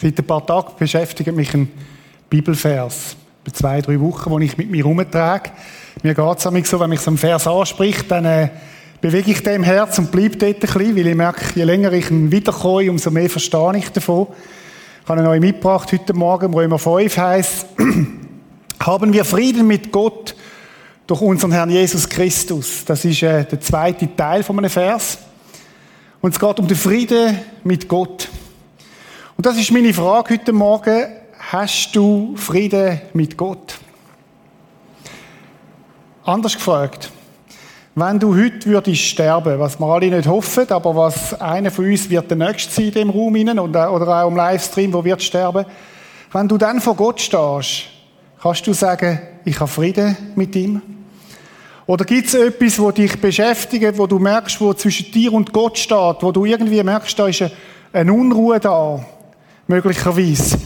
Seit 0.00 0.18
ein 0.18 0.24
paar 0.24 0.46
Tagen 0.46 0.72
beschäftigt 0.78 1.30
mich 1.36 1.52
ein 1.52 1.70
Bibelvers. 2.30 3.16
Bei 3.44 3.50
zwei, 3.52 3.82
drei 3.82 4.00
Wochen, 4.00 4.30
wo 4.30 4.38
ich 4.38 4.56
mit 4.56 4.70
mir 4.70 4.78
herumtrage. 4.78 5.50
Mir 6.02 6.14
geht 6.14 6.36
es 6.38 6.70
so, 6.70 6.80
wenn 6.80 6.88
mich 6.88 7.00
so 7.00 7.10
ein 7.10 7.18
Vers 7.18 7.46
anspricht, 7.46 8.10
dann 8.10 8.24
äh, 8.24 8.48
bewege 9.02 9.30
ich 9.30 9.42
dem 9.42 9.62
Herz 9.62 9.98
und 9.98 10.10
bleibe 10.10 10.38
dort 10.38 10.54
ein 10.54 10.60
bisschen, 10.60 10.96
weil 10.96 11.06
ich 11.06 11.14
merke, 11.14 11.44
je 11.54 11.64
länger 11.64 11.92
ich 11.92 12.10
ihn 12.10 12.32
wiederkomme, 12.32 12.90
umso 12.90 13.10
mehr 13.10 13.28
verstehe 13.28 13.76
ich 13.76 13.90
davon. 13.90 14.28
Ich 15.02 15.08
habe 15.08 15.20
ihn 15.20 15.26
euch 15.26 15.40
mitgebracht 15.40 15.92
heute 15.92 16.14
Morgen, 16.14 16.54
Römer 16.54 16.78
5 16.78 17.18
heißt, 17.18 17.66
haben 18.80 19.12
wir 19.12 19.24
Frieden 19.26 19.66
mit 19.66 19.92
Gott 19.92 20.34
durch 21.06 21.20
unseren 21.20 21.52
Herrn 21.52 21.68
Jesus 21.68 22.08
Christus. 22.08 22.86
Das 22.86 23.04
ist 23.04 23.22
äh, 23.22 23.44
der 23.44 23.60
zweite 23.60 24.16
Teil 24.16 24.44
von 24.44 24.56
einem 24.56 24.70
Vers. 24.70 25.18
Und 26.22 26.32
es 26.32 26.40
geht 26.40 26.58
um 26.58 26.66
den 26.66 26.76
Frieden 26.76 27.38
mit 27.64 27.86
Gott. 27.86 28.29
Und 29.40 29.46
das 29.46 29.56
ist 29.56 29.72
meine 29.72 29.94
Frage 29.94 30.34
heute 30.34 30.52
Morgen. 30.52 31.06
Hast 31.50 31.96
du 31.96 32.34
Frieden 32.36 33.00
mit 33.14 33.38
Gott? 33.38 33.78
Anders 36.26 36.56
gefragt. 36.56 37.10
Wenn 37.94 38.18
du 38.18 38.36
heute 38.36 38.66
würdest 38.66 39.00
sterben, 39.00 39.58
was 39.58 39.80
wir 39.80 39.86
alle 39.86 40.10
nicht 40.10 40.28
hoffen, 40.28 40.70
aber 40.70 40.94
was 40.94 41.40
einer 41.40 41.70
von 41.70 41.86
uns 41.86 42.10
wird 42.10 42.30
der 42.30 42.36
Nächste 42.36 42.70
sein 42.70 42.84
in 42.88 42.92
dem 42.92 43.08
Raum 43.08 43.34
innen 43.34 43.58
oder 43.58 43.88
auch 43.88 44.28
im 44.28 44.36
Livestream, 44.36 44.92
wo 44.92 45.02
wird 45.02 45.22
sterben. 45.22 45.64
Wenn 46.34 46.46
du 46.46 46.58
dann 46.58 46.78
vor 46.82 46.96
Gott 46.96 47.18
stehst, 47.18 47.84
kannst 48.42 48.66
du 48.66 48.74
sagen, 48.74 49.20
ich 49.46 49.58
habe 49.58 49.70
Frieden 49.70 50.18
mit 50.34 50.54
ihm? 50.54 50.82
Oder 51.86 52.04
gibt 52.04 52.26
es 52.26 52.34
etwas, 52.34 52.78
wo 52.78 52.90
dich 52.90 53.18
beschäftigt, 53.18 53.96
wo 53.96 54.06
du 54.06 54.18
merkst, 54.18 54.60
wo 54.60 54.74
zwischen 54.74 55.10
dir 55.10 55.32
und 55.32 55.50
Gott 55.50 55.78
steht, 55.78 56.16
wo 56.20 56.30
du 56.30 56.44
irgendwie 56.44 56.82
merkst, 56.82 57.18
da 57.18 57.26
ist 57.26 57.50
eine 57.90 58.12
Unruhe 58.12 58.60
da? 58.60 59.02
Möglicherweise. 59.70 60.58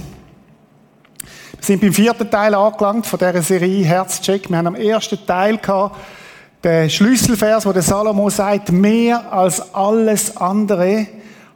Wir 1.57 1.61
sind 1.61 1.81
beim 1.81 1.93
vierten 1.93 2.31
Teil 2.31 2.55
angelangt 2.55 3.07
von 3.07 3.19
dieser 3.19 3.43
Serie 3.43 3.85
Herzcheck. 3.85 4.49
Wir 4.49 4.57
haben 4.57 4.67
am 4.67 4.75
ersten 4.75 5.25
Teil 5.27 5.59
gehabt, 5.59 5.97
den 6.65 6.89
Schlüsselvers, 6.89 7.67
wo 7.67 7.73
der 7.73 7.83
Salomo 7.83 8.31
sagt, 8.31 8.73
mehr 8.73 9.31
als 9.31 9.75
alles 9.75 10.37
andere, 10.39 11.07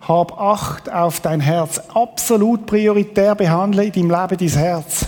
hab 0.06 0.38
Acht 0.38 0.92
auf 0.92 1.20
dein 1.20 1.40
Herz. 1.40 1.80
Absolut 1.92 2.66
prioritär 2.66 3.34
behandle 3.34 3.84
in 3.84 3.92
deinem 3.92 4.10
Leben 4.10 4.38
dein 4.38 4.60
Herz. 4.60 5.06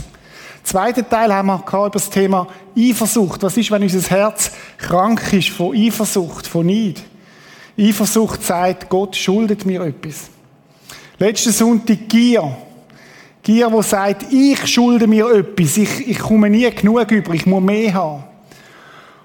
Zweiten 0.64 1.08
Teil 1.08 1.34
haben 1.34 1.46
wir 1.46 1.58
gehabt 1.58 1.74
über 1.74 1.90
das 1.90 2.08
Thema 2.08 2.46
Eifersucht. 2.76 3.42
Was 3.42 3.56
ist, 3.56 3.70
wenn 3.70 3.82
unser 3.82 4.00
Herz 4.08 4.50
krank 4.78 5.32
ist 5.34 5.50
von 5.50 5.76
Eifersucht, 5.76 6.46
von 6.46 6.66
Neid? 6.66 7.02
Eifersucht 7.78 8.42
sagt, 8.42 8.88
Gott 8.88 9.14
schuldet 9.14 9.66
mir 9.66 9.82
etwas. 9.82 10.30
Letzten 11.22 11.52
Sonntag 11.52 12.08
Gier. 12.08 12.56
Gier, 13.42 13.70
wo 13.70 13.82
sagt, 13.82 14.32
ich 14.32 14.66
schulde 14.66 15.06
mir 15.06 15.30
etwas, 15.30 15.76
ich, 15.76 16.08
ich 16.08 16.18
komme 16.18 16.48
nie 16.48 16.70
genug 16.70 17.10
über, 17.10 17.34
ich 17.34 17.44
muss 17.44 17.62
mehr 17.62 17.92
haben. 17.92 18.24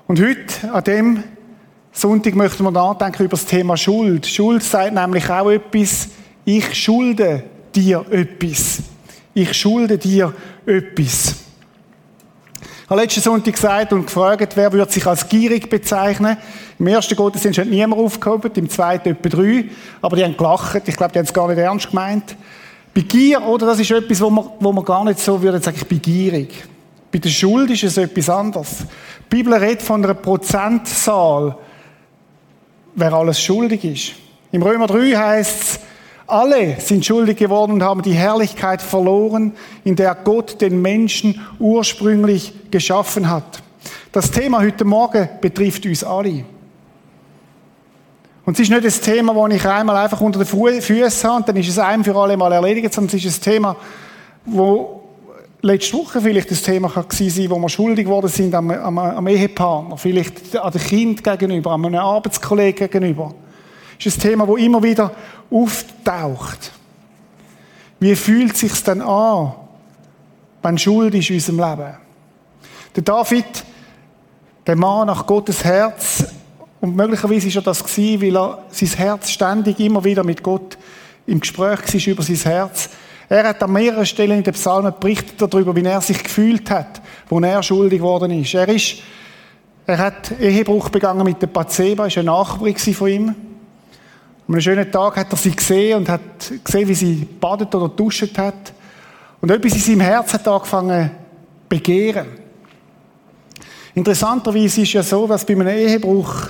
Und 0.05 0.19
heute, 0.19 0.73
an 0.73 0.83
dem 0.83 1.23
Sonntag, 1.93 2.35
möchten 2.35 2.63
wir 2.63 2.71
nachdenken 2.71 3.23
über 3.23 3.37
das 3.37 3.45
Thema 3.45 3.77
Schuld. 3.77 4.27
Schuld 4.27 4.61
sagt 4.61 4.93
nämlich 4.93 5.29
auch 5.29 5.49
etwas, 5.49 6.09
ich 6.43 6.75
schulde 6.75 7.43
dir 7.73 8.05
etwas. 8.11 8.79
Ich 9.33 9.53
schulde 9.53 9.97
dir 9.97 10.33
etwas. 10.65 11.44
Ich 12.85 12.91
habe 12.91 13.01
letzten 13.01 13.21
Sonntag 13.21 13.55
gesagt 13.55 13.93
und 13.93 14.05
gefragt, 14.05 14.55
wer 14.55 14.71
würde 14.71 14.91
sich 14.91 15.07
als 15.07 15.27
gierig 15.27 15.71
bezeichnen. 15.71 16.37
Im 16.77 16.85
ersten 16.85 17.15
Gottesdienst 17.15 17.57
hat 17.57 17.65
niemand 17.65 17.99
aufgehoben, 17.99 18.51
im 18.53 18.69
zweiten 18.69 19.09
etwa 19.09 19.27
drei. 19.27 19.65
Aber 20.03 20.15
die 20.15 20.23
haben 20.23 20.37
gelacht. 20.37 20.87
Ich 20.87 20.95
glaube, 20.95 21.11
die 21.11 21.17
haben 21.17 21.25
es 21.25 21.33
gar 21.33 21.47
nicht 21.47 21.57
ernst 21.57 21.89
gemeint. 21.89 22.35
Bei 22.93 23.01
Gier, 23.01 23.41
oder, 23.41 23.65
das 23.65 23.79
ist 23.79 23.89
etwas, 23.89 24.21
wo 24.21 24.29
man, 24.29 24.45
wo 24.59 24.71
man 24.71 24.85
gar 24.85 25.03
nicht 25.03 25.19
so 25.19 25.41
würde 25.41 25.59
sagen, 25.59 25.77
ich 25.81 25.87
bin 25.87 25.99
gierig. 25.99 26.63
Bei 27.11 27.17
der 27.17 27.29
Schuld 27.29 27.71
ist 27.71 27.85
es 27.85 27.97
etwas 27.97 28.29
anderes. 28.29 28.77
Die 29.31 29.35
Bibel 29.35 29.55
redet 29.55 29.81
von 29.81 30.03
einer 30.03 30.13
Prozentzahl, 30.13 31.57
wer 32.93 33.13
alles 33.13 33.41
schuldig 33.41 33.83
ist. 33.83 34.11
Im 34.51 34.61
Römer 34.61 34.85
3 34.85 35.11
heißt 35.11 35.61
es, 35.63 35.79
alle 36.27 36.79
sind 36.79 37.05
schuldig 37.05 37.37
geworden 37.37 37.73
und 37.73 37.83
haben 37.83 38.01
die 38.01 38.13
Herrlichkeit 38.13 38.81
verloren, 38.81 39.53
in 39.83 39.95
der 39.95 40.15
Gott 40.15 40.59
den 40.61 40.81
Menschen 40.81 41.41
ursprünglich 41.59 42.53
geschaffen 42.71 43.29
hat. 43.29 43.61
Das 44.11 44.31
Thema 44.31 44.61
heute 44.61 44.85
Morgen 44.85 45.29
betrifft 45.41 45.85
uns 45.85 46.03
alle. 46.03 46.45
Und 48.45 48.53
es 48.53 48.59
ist 48.61 48.69
nicht 48.69 48.85
das 48.85 49.01
Thema, 49.01 49.33
das 49.33 49.57
ich 49.57 49.65
einmal 49.65 49.97
einfach 49.97 50.21
unter 50.21 50.43
den 50.43 50.81
Füßen 50.81 51.29
habe 51.29 51.37
und 51.37 51.49
dann 51.49 51.55
ist 51.55 51.67
es 51.67 51.79
ein 51.79 52.03
für 52.03 52.15
alle 52.15 52.37
Mal 52.37 52.51
erledigt, 52.51 52.93
sondern 52.93 53.17
es 53.17 53.25
ist 53.25 53.39
ein 53.39 53.53
Thema, 53.53 53.75
wo 54.45 55.01
letzte 55.61 55.97
Woche 55.97 56.21
vielleicht 56.21 56.51
das 56.51 56.61
Thema 56.61 56.89
sein 57.09 57.49
wo 57.49 57.57
wir 57.57 57.69
schuldig 57.69 58.05
geworden 58.05 58.27
sind 58.27 58.53
am, 58.53 58.69
am, 58.69 58.97
am 58.99 59.27
Ehepartner, 59.27 59.97
vielleicht 59.97 60.55
an 60.55 60.71
dem 60.71 60.81
Kind 60.81 61.23
gegenüber, 61.23 61.71
an 61.71 61.85
einem 61.85 61.99
Arbeitskollegen 61.99 62.87
gegenüber. 62.89 63.33
Ist 63.99 64.17
ein 64.17 64.21
Thema, 64.21 64.45
das 64.45 64.57
immer 64.57 64.83
wieder 64.83 65.11
auftaucht. 65.49 66.71
Wie 67.99 68.15
fühlt 68.15 68.53
es 68.53 68.59
sich 68.59 68.83
denn 68.83 69.01
an, 69.01 69.53
wenn 70.61 70.77
Schuld 70.77 71.13
ist 71.15 71.29
in 71.29 71.35
unserem 71.35 71.59
Leben? 71.59 71.93
Der 72.95 73.03
David, 73.03 73.63
der 74.67 74.75
Mann 74.75 75.07
nach 75.07 75.25
Gottes 75.25 75.63
Herz, 75.63 76.25
und 76.81 76.95
möglicherweise 76.95 77.47
war 77.47 77.55
er 77.55 77.61
das 77.63 77.83
gewesen, 77.83 78.21
weil 78.21 78.37
er 78.37 78.63
sein 78.69 78.89
Herz 78.89 79.31
ständig 79.31 79.79
immer 79.79 80.03
wieder 80.03 80.23
mit 80.23 80.43
Gott 80.43 80.77
im 81.25 81.39
Gespräch 81.39 81.79
war 81.93 82.13
über 82.13 82.23
sein 82.23 82.35
Herz. 82.35 82.89
Er 83.27 83.47
hat 83.47 83.63
an 83.63 83.73
mehreren 83.73 84.05
Stellen 84.05 84.37
in 84.37 84.43
den 84.43 84.53
Psalmen 84.53 84.93
berichtet 84.99 85.41
darüber, 85.41 85.75
wie 85.75 85.83
er 85.83 86.01
sich 86.01 86.21
gefühlt 86.21 86.69
hat, 86.69 87.01
wo 87.27 87.39
er 87.39 87.63
schuldig 87.63 87.99
geworden 87.99 88.29
ist. 88.31 88.53
Er 88.53 88.69
ist, 88.69 88.97
er 89.87 89.97
hat 89.97 90.39
Ehebruch 90.39 90.89
begangen 90.89 91.23
mit 91.23 91.41
der 91.41 91.47
Bathseba, 91.47 92.05
ist 92.05 92.19
ein 92.19 92.25
Nachbarin 92.25 92.77
von 92.77 93.07
ihm. 93.07 93.35
An 94.47 94.53
einem 94.53 94.61
schönen 94.61 94.91
Tag 94.91 95.17
hat 95.17 95.31
er 95.31 95.37
sie 95.37 95.55
gesehen 95.55 95.97
und 95.97 96.09
hat 96.09 96.21
gesehen, 96.63 96.87
wie 96.87 96.93
sie 96.93 97.27
badet 97.39 97.73
oder 97.73 97.89
duscht 97.89 98.37
hat. 98.37 98.73
Und 99.41 99.49
etwas 99.49 99.73
in 99.73 99.79
seinem 99.79 100.01
Herz 100.01 100.33
hat 100.33 100.47
angefangen 100.47 101.09
begehren. 101.67 102.27
Interessanterweise 103.95 104.81
ist 104.81 104.93
ja 104.93 105.01
so, 105.01 105.25
dass 105.25 105.43
bei 105.43 105.53
einem 105.53 105.67
Ehebruch 105.67 106.49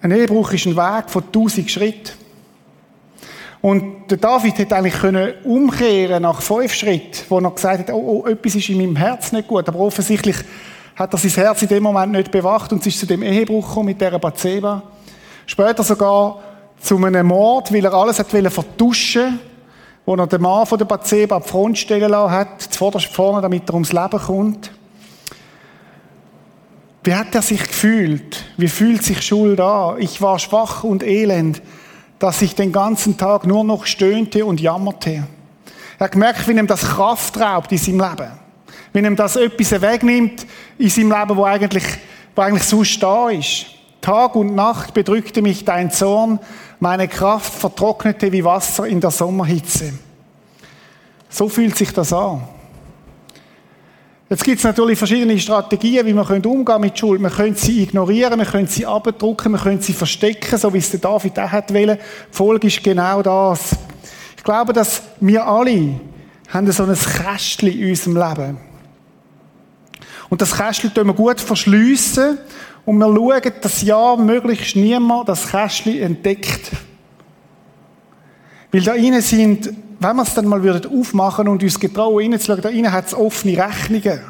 ein 0.00 0.12
Ehebruch 0.12 0.52
ist 0.52 0.64
ein 0.64 0.76
Weg 0.76 1.10
von 1.10 1.30
tausend 1.30 1.70
Schritten. 1.70 2.12
Und 3.60 4.10
der 4.10 4.16
David 4.16 4.56
hätte 4.56 4.76
eigentlich 4.76 4.94
können 4.94 5.34
umkehren 5.44 6.22
nach 6.22 6.40
fünf 6.40 6.72
Schritten, 6.72 7.18
wo 7.28 7.38
er 7.38 7.50
gesagt 7.50 7.80
hat, 7.80 7.90
oh, 7.90 8.22
oh, 8.24 8.28
etwas 8.28 8.54
ist 8.54 8.68
in 8.70 8.78
meinem 8.78 8.96
Herz 8.96 9.32
nicht 9.32 9.48
gut. 9.48 9.68
Aber 9.68 9.80
offensichtlich 9.80 10.36
hat 10.96 11.12
er 11.12 11.18
sein 11.18 11.32
Herz 11.32 11.60
in 11.60 11.68
dem 11.68 11.82
Moment 11.82 12.12
nicht 12.12 12.30
bewacht 12.30 12.72
und 12.72 12.80
es 12.80 12.86
ist 12.86 13.00
zu 13.00 13.06
dem 13.06 13.22
Ehebruch 13.22 13.68
gekommen 13.68 13.86
mit 13.86 14.00
dieser 14.00 14.18
Bathseba. 14.18 14.82
Später 15.44 15.82
sogar 15.82 16.47
zu 16.80 16.96
einem 17.04 17.26
Mord, 17.26 17.72
weil 17.72 17.84
er 17.84 17.94
alles 17.94 18.18
hat 18.18 18.30
vertuschen 18.30 19.40
wo 20.08 20.14
er 20.14 20.26
den 20.26 20.40
Mann 20.40 20.64
von 20.64 20.78
der 20.78 20.86
Bathseba 20.86 21.36
an 21.36 21.42
die 21.42 21.48
Front 21.50 21.76
stellen 21.76 22.10
lassen 22.10 22.32
hat, 22.32 22.62
zuvorderst 22.62 23.08
vorne, 23.08 23.42
damit 23.42 23.68
er 23.68 23.74
ums 23.74 23.92
Leben 23.92 24.18
kommt. 24.18 24.70
Wie 27.04 27.14
hat 27.14 27.34
er 27.34 27.42
sich 27.42 27.62
gefühlt? 27.62 28.42
Wie 28.56 28.68
fühlt 28.68 29.02
sich 29.02 29.20
Schuld 29.20 29.60
an? 29.60 30.00
Ich 30.00 30.22
war 30.22 30.38
schwach 30.38 30.82
und 30.82 31.02
elend, 31.02 31.60
dass 32.18 32.40
ich 32.40 32.54
den 32.54 32.72
ganzen 32.72 33.18
Tag 33.18 33.46
nur 33.46 33.64
noch 33.64 33.84
stöhnte 33.84 34.46
und 34.46 34.62
jammerte. 34.62 35.24
Er 35.98 36.04
hat 36.04 36.12
gemerkt, 36.12 36.48
wie 36.48 36.52
ihm 36.52 36.66
das 36.66 36.86
Kraft 36.86 37.38
raubt 37.38 37.70
in 37.70 37.76
seinem 37.76 38.00
Leben. 38.00 38.30
Wie 38.94 39.00
ihm 39.00 39.14
das 39.14 39.36
etwas 39.36 39.78
wegnimmt 39.82 40.46
in 40.78 40.88
seinem 40.88 41.12
Leben, 41.12 41.36
wo 41.36 41.44
eigentlich, 41.44 41.84
wo 42.34 42.40
eigentlich 42.40 42.64
sonst 42.64 43.02
da 43.02 43.28
ist. 43.28 43.66
Tag 44.00 44.36
und 44.36 44.54
Nacht 44.54 44.94
bedrückte 44.94 45.42
mich 45.42 45.66
dein 45.66 45.90
Zorn, 45.90 46.38
meine 46.80 47.08
Kraft 47.08 47.52
vertrocknete 47.54 48.30
wie 48.30 48.44
Wasser 48.44 48.86
in 48.86 49.00
der 49.00 49.10
Sommerhitze. 49.10 49.92
So 51.28 51.48
fühlt 51.48 51.76
sich 51.76 51.92
das 51.92 52.12
an. 52.12 52.42
Jetzt 54.30 54.44
gibt 54.44 54.58
es 54.58 54.64
natürlich 54.64 54.98
verschiedene 54.98 55.38
Strategien, 55.38 56.04
wie 56.04 56.12
man 56.12 56.26
umgehen 56.26 56.80
mit 56.80 56.98
Schuld. 56.98 57.20
Man 57.20 57.32
könnte 57.32 57.58
sie 57.58 57.82
ignorieren, 57.82 58.38
man 58.38 58.46
könnte 58.46 58.70
sie 58.70 58.84
abdrucken, 58.84 59.52
man 59.52 59.60
könnte 59.60 59.84
sie 59.84 59.94
verstecken, 59.94 60.58
so 60.58 60.72
wie 60.72 60.78
es 60.78 60.90
der 60.90 61.00
David 61.00 61.38
auch 61.38 61.50
hat 61.50 61.72
wollen. 61.72 61.96
Die 61.96 62.36
Folge 62.36 62.66
ist 62.66 62.84
genau 62.84 63.22
das. 63.22 63.74
Ich 64.36 64.44
glaube, 64.44 64.74
dass 64.74 65.02
wir 65.20 65.46
alle 65.46 65.98
haben 66.48 66.70
so 66.70 66.84
ein 66.84 66.94
Kästchen 66.94 67.68
in 67.68 67.88
unserem 67.88 68.16
Leben. 68.16 68.58
Und 70.28 70.42
das 70.42 70.54
Kästchen 70.54 70.92
tun 70.92 71.06
wir 71.06 71.14
gut 71.14 71.40
verschliessen 71.40 72.38
und 72.88 72.96
wir 72.96 73.14
schauen, 73.14 73.52
dass 73.60 73.82
ja 73.82 74.16
möglichst 74.16 74.74
niemand 74.74 75.28
das 75.28 75.50
Kästchen 75.50 76.00
entdeckt. 76.00 76.70
Weil 78.72 78.80
da 78.80 78.94
innen 78.94 79.20
sind 79.20 79.74
wenn 80.00 80.16
wir 80.16 80.22
es 80.22 80.32
dann 80.32 80.46
mal 80.46 80.86
aufmachen 80.86 81.48
und 81.48 81.62
uns 81.62 81.78
getrauen, 81.78 82.32
reinzuschauen, 82.32 82.62
da 82.62 82.70
innen 82.70 82.90
hat 82.90 83.08
es 83.08 83.14
offene 83.14 83.62
Rechnungen. 83.62 84.20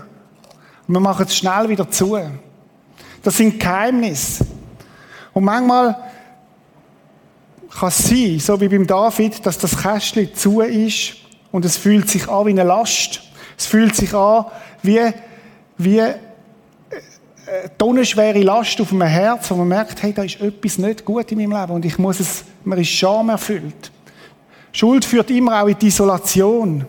Und 0.88 0.94
wir 0.94 1.00
machen 1.00 1.26
es 1.28 1.36
schnell 1.36 1.68
wieder 1.68 1.88
zu. 1.88 2.18
Das 3.22 3.36
sind 3.36 3.60
Geheimnisse. 3.60 4.44
Und 5.34 5.44
manchmal 5.44 5.96
kann 7.78 7.90
es 7.90 8.08
sein, 8.08 8.40
so 8.40 8.60
wie 8.60 8.68
beim 8.68 8.88
David, 8.88 9.46
dass 9.46 9.58
das 9.58 9.80
Kästchen 9.80 10.34
zu 10.34 10.62
ist 10.62 11.16
Und 11.52 11.64
es 11.64 11.76
fühlt 11.76 12.08
sich 12.10 12.28
an 12.28 12.46
wie 12.46 12.50
eine 12.50 12.64
Last. 12.64 13.20
Es 13.56 13.66
fühlt 13.66 13.94
sich 13.94 14.12
an 14.14 14.46
wie, 14.82 15.12
wie 15.76 16.02
tonnenschwere 17.76 18.42
Last 18.42 18.80
auf 18.80 18.92
meinem 18.92 19.08
Herz, 19.08 19.50
wo 19.50 19.56
man 19.56 19.68
merkt, 19.68 20.02
hey, 20.02 20.12
da 20.12 20.22
ist 20.22 20.40
etwas 20.40 20.78
nicht 20.78 21.04
gut 21.04 21.30
in 21.32 21.38
meinem 21.38 21.60
Leben 21.60 21.72
und 21.72 21.84
ich 21.84 21.98
muss 21.98 22.20
es, 22.20 22.44
man 22.64 22.78
ist 22.78 22.88
Scham 22.88 23.28
erfüllt. 23.28 23.90
Schuld 24.72 25.04
führt 25.04 25.30
immer 25.30 25.62
auch 25.62 25.68
in 25.68 25.78
die 25.78 25.86
Isolation, 25.86 26.84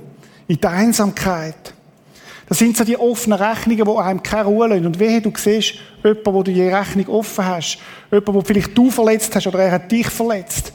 in 0.47 0.57
die 0.57 0.67
Einsamkeit. 0.67 1.73
Das 2.49 2.57
sind 2.57 2.75
so 2.75 2.83
die 2.83 2.97
offenen 2.97 3.39
Rechnungen, 3.39 3.85
die 3.85 4.01
einem 4.01 4.23
keine 4.23 4.45
Ruhe 4.45 4.67
lassen. 4.67 4.87
Und 4.87 4.99
wehe, 4.99 5.21
du 5.21 5.31
siehst 5.35 5.75
jemanden, 6.03 6.33
wo 6.33 6.41
du 6.41 6.51
die 6.51 6.63
Rechnung 6.63 7.07
offen 7.07 7.45
hast. 7.45 7.77
Jemanden, 8.11 8.33
wo 8.33 8.41
vielleicht 8.41 8.75
du 8.75 8.89
verletzt 8.89 9.35
hast 9.35 9.45
oder 9.45 9.59
er 9.59 9.71
hat 9.73 9.91
dich 9.91 10.09
verletzt. 10.09 10.73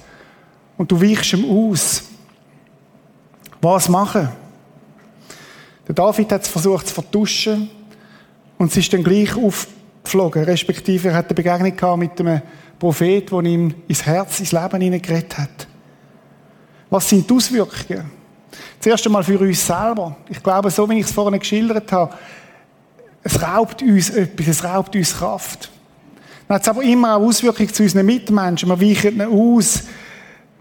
Und 0.76 0.92
du 0.92 1.02
weichst 1.02 1.32
ihm 1.32 1.44
aus. 1.44 2.04
Was 3.60 3.88
machen? 3.88 4.28
Der 5.88 5.94
David 5.94 6.30
hat 6.30 6.42
es 6.42 6.48
versucht 6.48 6.86
zu 6.86 6.94
vertuschen. 6.94 7.68
Und 8.58 8.70
es 8.70 8.76
ist 8.76 8.92
dann 8.92 9.04
gleich 9.04 9.36
aufgeflogen. 9.36 10.44
Respektive 10.44 11.08
er 11.08 11.14
hat 11.14 11.26
eine 11.26 11.34
Begegnung 11.34 11.76
gehabt 11.76 11.98
mit 11.98 12.20
einem 12.20 12.42
Prophet, 12.78 13.30
der 13.30 13.40
ihm 13.40 13.74
ins 13.88 14.04
Herz, 14.04 14.40
ins 14.40 14.52
Leben 14.52 14.80
hineingeredet 14.80 15.38
hat. 15.38 15.66
Was 16.90 17.08
sind 17.08 17.28
die 17.28 17.34
Auswirkungen? 17.34 18.10
Zuerst 18.80 19.06
einmal 19.06 19.24
für 19.24 19.38
uns 19.38 19.66
selber. 19.66 20.16
Ich 20.28 20.42
glaube, 20.42 20.70
so 20.70 20.88
wie 20.88 20.98
ich 20.98 21.06
es 21.06 21.12
vorhin 21.12 21.38
geschildert 21.38 21.90
habe, 21.90 22.14
es 23.22 23.40
raubt 23.40 23.82
uns 23.82 24.10
etwas, 24.10 24.46
es 24.46 24.64
raubt 24.64 24.94
uns 24.94 25.16
Kraft. 25.16 25.70
Dann 26.46 26.56
hat 26.56 26.62
es 26.62 26.68
aber 26.68 26.82
immer 26.82 27.16
auch 27.16 27.22
Auswirkungen 27.22 27.72
zu 27.72 27.82
unseren 27.82 28.04
Mitmenschen. 28.04 28.68
Wir 28.68 28.80
weichen 28.80 29.20
aus. 29.22 29.84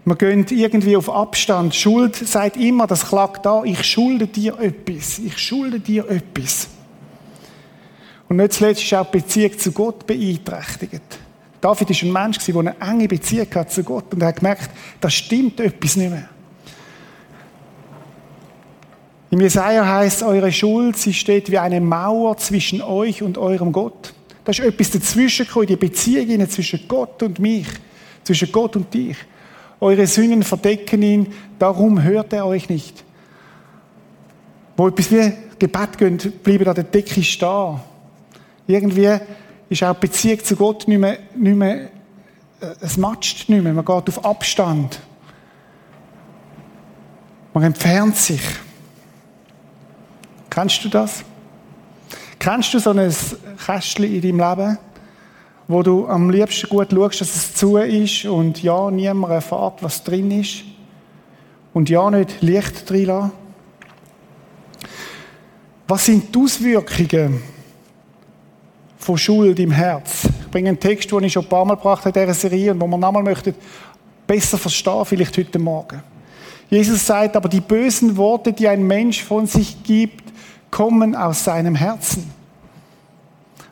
Wir 0.06 0.16
gehen 0.16 0.46
irgendwie 0.48 0.96
auf 0.96 1.10
Abstand. 1.10 1.74
Schuld 1.74 2.16
sagt 2.16 2.56
immer, 2.56 2.86
das 2.86 3.06
klagt 3.06 3.44
da, 3.46 3.62
ich 3.64 3.84
schulde 3.84 4.26
dir 4.26 4.58
etwas. 4.58 5.18
Ich 5.18 5.38
schulde 5.38 5.80
dir 5.80 6.08
etwas. 6.08 6.68
Und 8.28 8.36
nicht 8.36 8.54
zuletzt 8.54 8.82
ist 8.82 8.94
auch 8.94 9.10
die 9.10 9.18
Beziehung 9.18 9.58
zu 9.58 9.72
Gott 9.72 10.06
beeinträchtigt. 10.06 11.18
David 11.60 11.90
war 11.90 12.02
ein 12.02 12.12
Mensch, 12.12 12.38
der 12.38 12.56
eine 12.56 12.80
enge 12.80 13.08
Beziehung 13.08 13.46
hat 13.54 13.72
zu 13.72 13.82
Gott 13.82 14.12
und 14.12 14.20
er 14.20 14.28
hat 14.28 14.36
gemerkt, 14.36 14.70
da 15.00 15.08
stimmt 15.08 15.60
etwas 15.60 15.96
nicht 15.96 16.10
mehr. 16.10 16.28
Im 19.30 19.40
Jesaja 19.40 19.84
heißt 19.84 20.22
eure 20.22 20.52
Schuld, 20.52 20.96
sie 20.96 21.12
steht 21.12 21.50
wie 21.50 21.58
eine 21.58 21.80
Mauer 21.80 22.36
zwischen 22.36 22.82
euch 22.82 23.22
und 23.22 23.36
eurem 23.36 23.72
Gott. 23.72 24.14
Da 24.44 24.52
ist 24.52 24.60
etwas 24.60 24.90
dazwischen 24.90 25.46
gekommen, 25.46 25.66
die 25.66 25.76
Beziehung 25.76 26.48
zwischen 26.48 26.86
Gott 26.86 27.22
und 27.22 27.38
mich, 27.38 27.66
zwischen 28.22 28.52
Gott 28.52 28.76
und 28.76 28.92
dich. 28.92 29.16
Eure 29.80 30.06
Sünden 30.06 30.42
verdecken 30.42 31.02
ihn, 31.02 31.26
darum 31.58 32.02
hört 32.02 32.32
er 32.32 32.46
euch 32.46 32.68
nicht. 32.68 33.02
Wo 34.76 34.88
etwas 34.88 35.10
wie 35.10 35.32
Gebet 35.58 35.98
geht, 35.98 36.42
bleiben 36.42 36.68
an 36.68 36.74
der 36.74 36.84
Decke 36.84 37.22
stehen. 37.22 37.80
Irgendwie 38.66 39.18
ist 39.68 39.82
auch 39.82 39.94
die 39.94 40.06
Beziehung 40.06 40.42
zu 40.42 40.56
Gott 40.56 40.88
nicht 40.88 40.98
mehr, 40.98 41.18
nicht 41.34 41.56
mehr 41.56 41.90
äh, 42.64 42.74
es 42.80 42.96
matscht 42.96 43.48
nicht 43.48 43.62
mehr, 43.62 43.72
man 43.72 43.84
geht 43.84 44.08
auf 44.08 44.24
Abstand. 44.24 45.00
Man 47.52 47.64
entfernt 47.64 48.16
sich. 48.16 48.42
Kennst 50.50 50.84
du 50.84 50.88
das? 50.88 51.24
Kennst 52.38 52.74
du 52.74 52.78
so 52.78 52.90
ein 52.90 53.14
Kästchen 53.64 54.04
in 54.04 54.20
deinem 54.20 54.38
Leben, 54.38 54.78
wo 55.68 55.82
du 55.82 56.06
am 56.08 56.30
liebsten 56.30 56.68
gut 56.68 56.90
schaust, 56.90 57.20
dass 57.20 57.34
es 57.34 57.54
zu 57.54 57.78
ist 57.78 58.26
und 58.26 58.62
ja, 58.62 58.90
niemand 58.90 59.32
erfährt, 59.32 59.82
was 59.82 60.04
drin 60.04 60.30
ist 60.30 60.64
und 61.72 61.88
ja, 61.88 62.10
nicht 62.10 62.42
Licht 62.42 62.88
drin 62.88 63.06
lassen? 63.06 63.32
Was 65.86 66.06
sind 66.06 66.34
die 66.34 66.38
Auswirkungen 66.38 67.42
von 69.04 69.18
Schuld 69.18 69.58
im 69.58 69.70
Herz? 69.70 70.24
Ich 70.24 70.50
bringe 70.50 70.70
einen 70.70 70.80
Text, 70.80 71.12
den 71.12 71.24
ich 71.24 71.32
schon 71.34 71.44
ein 71.44 71.48
paar 71.48 71.64
Mal 71.66 71.74
gebracht 71.74 72.06
habe 72.06 72.18
in 72.18 72.26
dieser 72.26 72.34
Serie 72.34 72.72
und 72.72 72.80
wo 72.80 72.86
man 72.86 72.98
nochmal 72.98 73.22
möchte 73.22 73.54
besser 74.26 74.56
verstehen, 74.56 75.04
vielleicht 75.04 75.36
heute 75.36 75.58
Morgen. 75.58 76.02
Jesus 76.70 77.06
sagt, 77.06 77.36
aber 77.36 77.50
die 77.50 77.60
bösen 77.60 78.16
Worte, 78.16 78.54
die 78.54 78.66
ein 78.66 78.82
Mensch 78.82 79.22
von 79.22 79.46
sich 79.46 79.82
gibt, 79.82 80.24
kommen 80.70 81.14
aus 81.14 81.44
seinem 81.44 81.74
Herzen. 81.74 82.30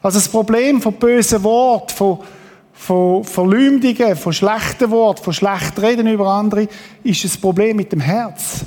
Also 0.03 0.19
das 0.19 0.29
Problem 0.29 0.83
von 0.83 0.93
bösen 0.93 1.43
Worten, 1.43 1.95
von, 1.95 2.19
von 2.75 3.25
Verleumdungen, 3.25 4.15
von 4.17 4.35
schlechten 4.35 4.91
Worten, 4.91 5.25
von 5.25 5.33
schlecht 5.33 5.81
Reden 5.81 6.09
über 6.09 6.27
andere, 6.27 6.69
ist 7.03 7.25
das 7.25 7.39
Problem 7.39 7.77
mit 7.79 7.91
dem 7.91 8.01
Herz. 8.01 8.67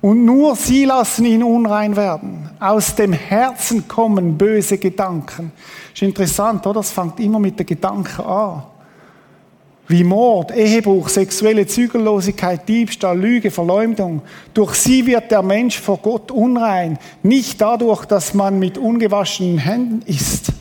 Und 0.00 0.24
nur 0.24 0.54
sie 0.54 0.84
lassen 0.84 1.24
ihn 1.24 1.42
unrein 1.42 1.96
werden. 1.96 2.50
Aus 2.60 2.94
dem 2.94 3.12
Herzen 3.12 3.88
kommen 3.88 4.38
böse 4.38 4.78
Gedanken. 4.78 5.52
Ist 5.92 6.02
interessant, 6.02 6.66
oder? 6.66 6.80
Das 6.80 6.92
fängt 6.92 7.18
immer 7.18 7.40
mit 7.40 7.58
den 7.58 7.66
Gedanken 7.66 8.22
an 8.22 8.62
wie 9.88 10.04
Mord, 10.04 10.54
Ehebruch, 10.54 11.08
sexuelle 11.08 11.66
Zügellosigkeit, 11.66 12.68
Diebstahl, 12.68 13.18
Lüge, 13.18 13.50
Verleumdung. 13.50 14.20
Durch 14.52 14.74
sie 14.74 15.06
wird 15.06 15.30
der 15.30 15.42
Mensch 15.42 15.80
vor 15.80 15.96
Gott 15.98 16.30
unrein, 16.30 16.98
nicht 17.22 17.60
dadurch, 17.60 18.04
dass 18.04 18.34
man 18.34 18.58
mit 18.58 18.76
ungewaschenen 18.76 19.56
Händen 19.56 20.02
isst. 20.02 20.52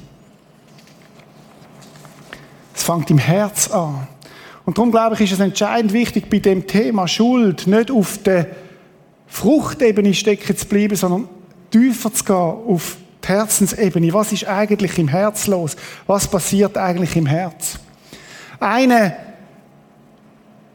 Es 2.74 2.84
fängt 2.84 3.12
im 3.12 3.18
Herz 3.18 3.70
an. 3.70 4.08
Und 4.66 4.78
darum 4.78 4.92
glaube 4.92 5.16
ich, 5.16 5.22
ist 5.22 5.34
es 5.34 5.40
entscheidend 5.42 5.92
wichtig, 5.92 6.30
bei 6.30 6.40
dem 6.40 6.66
Thema 6.66 7.08
Schuld 7.08 7.68
nicht 7.68 7.92
auf 7.92 8.18
der 8.20 8.48
Fruchtebene 9.28 10.14
stecken 10.14 10.56
zu 10.58 10.66
bleiben, 10.66 10.96
sondern 10.96 11.30
tiefer 11.72 12.14
zu 12.14 12.24
gehen 12.24 12.36
auf 12.36 12.98
die 13.24 13.28
Herzensebene. 13.28 14.14
Was 14.14 14.32
ist 14.32 14.48
eigentlich 14.48 14.98
im 14.98 15.08
Herz 15.08 15.48
los? 15.48 15.76
Was 16.06 16.28
passiert 16.28 16.78
eigentlich 16.78 17.16
im 17.16 17.26
Herz? 17.26 17.80
Einer, 18.60 19.14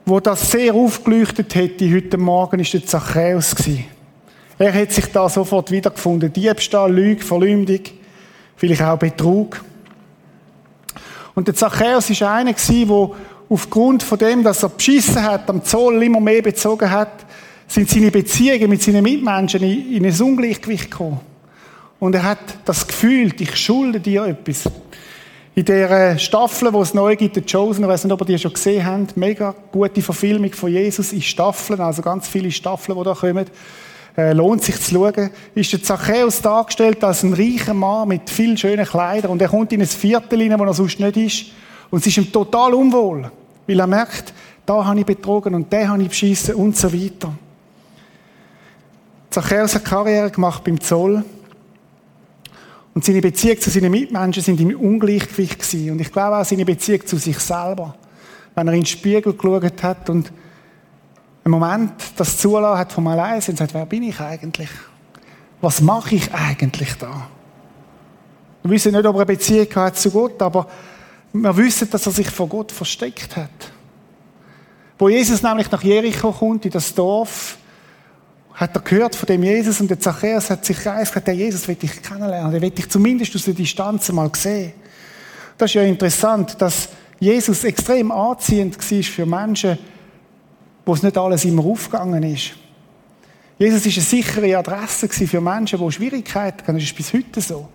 wo 0.04 0.20
das 0.20 0.50
sehr 0.50 0.74
aufgeleuchtet 0.74 1.54
hätte 1.54 1.92
heute 1.92 2.18
Morgen, 2.18 2.60
ist 2.60 2.74
der 2.74 2.86
Zachäus 2.86 3.54
Er 4.58 4.74
hat 4.74 4.92
sich 4.92 5.06
da 5.06 5.28
sofort 5.28 5.70
wiedergefunden. 5.70 6.32
Diebstahl, 6.32 6.92
Lüge, 6.92 7.24
Verleumdung, 7.24 7.80
vielleicht 8.56 8.82
auch 8.82 8.98
Betrug. 8.98 9.64
Und 11.34 11.48
der 11.48 11.54
Zachäus 11.54 12.10
ist 12.10 12.22
einer 12.22 12.52
der 12.52 13.10
aufgrund 13.48 14.02
von 14.02 14.18
dem, 14.18 14.42
dass 14.42 14.62
er 14.62 14.68
beschissen 14.68 15.22
hat, 15.22 15.48
am 15.48 15.64
Zoll 15.64 16.02
immer 16.02 16.20
mehr 16.20 16.42
bezogen 16.42 16.90
hat, 16.90 17.26
sind 17.72 17.88
seine 17.88 18.10
Beziehungen 18.10 18.68
mit 18.68 18.82
seinen 18.82 19.02
Mitmenschen 19.02 19.62
in 19.62 20.04
ein 20.04 20.20
Ungleichgewicht 20.20 20.90
gekommen. 20.90 21.20
Und 21.98 22.14
er 22.14 22.22
hat 22.22 22.38
das 22.66 22.86
Gefühl, 22.86 23.32
ich 23.38 23.56
schulde 23.56 23.98
dir 23.98 24.26
etwas. 24.26 24.64
In 25.54 25.64
der 25.64 26.18
Staffel, 26.18 26.72
wo 26.72 26.82
es 26.82 26.92
neu 26.92 27.16
gibt, 27.16 27.34
The 27.34 27.40
Chosen, 27.40 27.84
ich 27.84 27.88
weiß 27.88 28.04
nicht, 28.04 28.12
ob 28.12 28.20
ihr 28.22 28.26
die 28.26 28.38
schon 28.38 28.52
gesehen 28.52 28.84
habt, 28.84 29.16
mega 29.16 29.54
gute 29.70 30.02
Verfilmung 30.02 30.52
von 30.52 30.70
Jesus 30.70 31.12
in 31.12 31.22
Staffeln, 31.22 31.80
also 31.80 32.02
ganz 32.02 32.28
viele 32.28 32.50
Staffeln, 32.50 32.98
die 32.98 33.04
da 33.04 33.14
kommen. 33.14 33.46
Äh, 34.18 34.34
lohnt 34.34 34.62
sich 34.62 34.78
zu 34.78 34.94
schauen. 34.94 35.30
Ist 35.54 35.72
der 35.72 35.82
Zachäus 35.82 36.42
dargestellt 36.42 37.02
als 37.02 37.22
ein 37.22 37.32
reicher 37.32 37.72
Mann 37.72 38.08
mit 38.08 38.28
vielen 38.28 38.58
schönen 38.58 38.84
Kleidern 38.84 39.30
und 39.30 39.40
er 39.40 39.48
kommt 39.48 39.72
in 39.72 39.80
ein 39.80 39.86
Viertel 39.86 40.42
rein, 40.42 40.58
wo 40.58 40.64
er 40.64 40.74
sonst 40.74 41.00
nicht 41.00 41.16
ist 41.16 41.46
und 41.90 42.00
es 42.00 42.06
ist 42.06 42.18
ihm 42.18 42.30
total 42.30 42.74
unwohl, 42.74 43.30
weil 43.66 43.80
er 43.80 43.86
merkt, 43.86 44.34
da 44.66 44.84
habe 44.84 45.00
ich 45.00 45.06
betrogen 45.06 45.54
und 45.54 45.72
da 45.72 45.88
habe 45.88 46.02
ich 46.02 46.10
beschissen 46.10 46.54
und 46.54 46.76
so 46.76 46.92
weiter. 46.92 47.32
Zachäus 49.32 49.74
hat 49.74 49.84
Karriere 49.86 50.30
gemacht 50.30 50.62
beim 50.62 50.78
Zoll 50.80 51.24
und 52.94 53.04
seine 53.04 53.22
Beziehung 53.22 53.58
zu 53.58 53.70
seinen 53.70 53.90
Mitmenschen 53.90 54.42
sind 54.42 54.60
im 54.60 54.78
Ungleichgewicht 54.78 55.58
gewesen. 55.58 55.92
Und 55.92 56.00
ich 56.02 56.12
glaube 56.12 56.36
auch 56.36 56.44
seine 56.44 56.66
Beziehung 56.66 57.06
zu 57.06 57.16
sich 57.16 57.38
selber. 57.38 57.94
Wenn 58.54 58.68
er 58.68 58.74
in 58.74 58.80
den 58.80 58.86
Spiegel 58.86 59.32
geschaut 59.32 59.82
hat 59.82 60.10
und 60.10 60.30
einen 61.44 61.50
Moment 61.50 61.92
das 62.16 62.36
zulassen 62.36 62.78
hat 62.78 62.92
vom 62.92 63.06
allein 63.06 63.36
und 63.36 63.56
sagt, 63.56 63.72
wer 63.72 63.86
bin 63.86 64.02
ich 64.02 64.20
eigentlich? 64.20 64.68
Was 65.62 65.80
mache 65.80 66.14
ich 66.14 66.32
eigentlich 66.34 66.94
da? 66.98 67.28
Wir 68.62 68.70
wissen 68.70 68.92
nicht, 68.92 69.06
ob 69.06 69.14
er 69.16 69.20
eine 69.22 69.26
Beziehung 69.26 69.74
hat 69.74 69.96
zu 69.96 70.10
Gott, 70.10 70.40
aber 70.42 70.68
wir 71.32 71.56
wissen, 71.56 71.88
dass 71.90 72.04
er 72.04 72.12
sich 72.12 72.28
vor 72.30 72.48
Gott 72.48 72.70
versteckt 72.70 73.34
hat. 73.36 73.48
Wo 74.98 75.08
Jesus 75.08 75.42
nämlich 75.42 75.70
nach 75.70 75.82
Jericho 75.82 76.30
kommt, 76.32 76.66
in 76.66 76.70
das 76.70 76.94
Dorf, 76.94 77.56
hat 78.62 78.76
er 78.76 78.82
gehört 78.82 79.16
von 79.16 79.26
dem 79.26 79.42
Jesus 79.42 79.80
und 79.80 79.90
der 79.90 79.98
Zachäus 79.98 80.48
hat 80.48 80.64
sich 80.64 80.76
gesagt, 80.76 81.26
der 81.26 81.34
Jesus 81.34 81.66
will 81.66 81.76
ich 81.80 82.00
kennenlernen, 82.00 82.52
der 82.52 82.62
will 82.62 82.72
ich 82.76 82.88
zumindest 82.88 83.34
aus 83.34 83.44
der 83.44 83.54
Distanz 83.54 84.10
mal 84.12 84.30
sehen. 84.36 84.72
Das 85.58 85.70
ist 85.70 85.74
ja 85.74 85.82
interessant, 85.82 86.54
dass 86.60 86.88
Jesus 87.18 87.64
extrem 87.64 88.12
anziehend 88.12 88.78
war 88.78 89.02
für 89.02 89.26
Menschen, 89.26 89.78
wo 90.86 90.94
es 90.94 91.02
nicht 91.02 91.18
alles 91.18 91.44
immer 91.44 91.64
aufgegangen 91.64 92.22
ist. 92.22 92.52
Jesus 93.58 93.84
ist 93.84 93.96
eine 93.96 94.06
sichere 94.06 94.56
Adresse 94.56 95.08
für 95.08 95.40
Menschen, 95.40 95.80
die 95.80 95.92
Schwierigkeiten 95.92 96.66
haben. 96.66 96.74
Das 96.76 96.84
ist 96.84 96.96
bis 96.96 97.12
heute 97.12 97.40
so. 97.40 97.68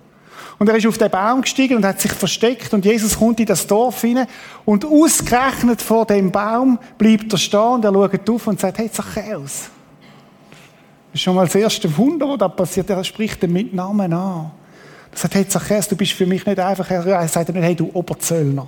Und 0.58 0.70
er 0.70 0.76
ist 0.78 0.88
auf 0.88 0.98
den 0.98 1.12
Baum 1.12 1.42
gestiegen 1.42 1.76
und 1.76 1.86
hat 1.86 2.00
sich 2.00 2.14
versteckt 2.14 2.74
und 2.74 2.86
Jesus 2.86 3.20
kommt 3.20 3.42
in 3.42 3.46
das 3.46 3.68
Dorf 3.68 4.02
hinein 4.02 4.28
und 4.64 4.86
ausgerechnet 4.86 5.82
vor 5.82 6.06
dem 6.06 6.32
Baum 6.32 6.80
bleibt 6.98 7.32
er 7.34 7.38
stehen 7.38 7.74
und 7.74 7.86
er 7.86 7.92
schaut 7.94 8.30
auf 8.30 8.48
und 8.48 8.60
sagt, 8.60 8.78
hey 8.78 8.90
Zachäus, 8.90 9.70
ist 11.18 11.24
schon 11.24 11.36
mal 11.36 11.46
das 11.46 11.56
erste 11.56 11.98
Wunder, 11.98 12.28
das 12.28 12.38
da 12.38 12.48
passiert. 12.48 12.90
Er 12.90 13.04
spricht 13.04 13.42
den 13.42 13.52
mit 13.52 13.74
Namen 13.74 14.14
an. 14.14 14.52
Er 15.12 15.18
sagt, 15.18 15.36
hey 15.36 15.48
Zachäus, 15.48 15.88
du 15.88 15.96
bist 15.96 16.14
für 16.14 16.26
mich 16.26 16.46
nicht 16.46 16.60
einfach, 16.60 16.90
er 16.90 17.28
sagt 17.28 17.50
nicht, 17.50 17.64
hey 17.64 17.76
du 17.76 17.90
Oberzöllner. 17.92 18.68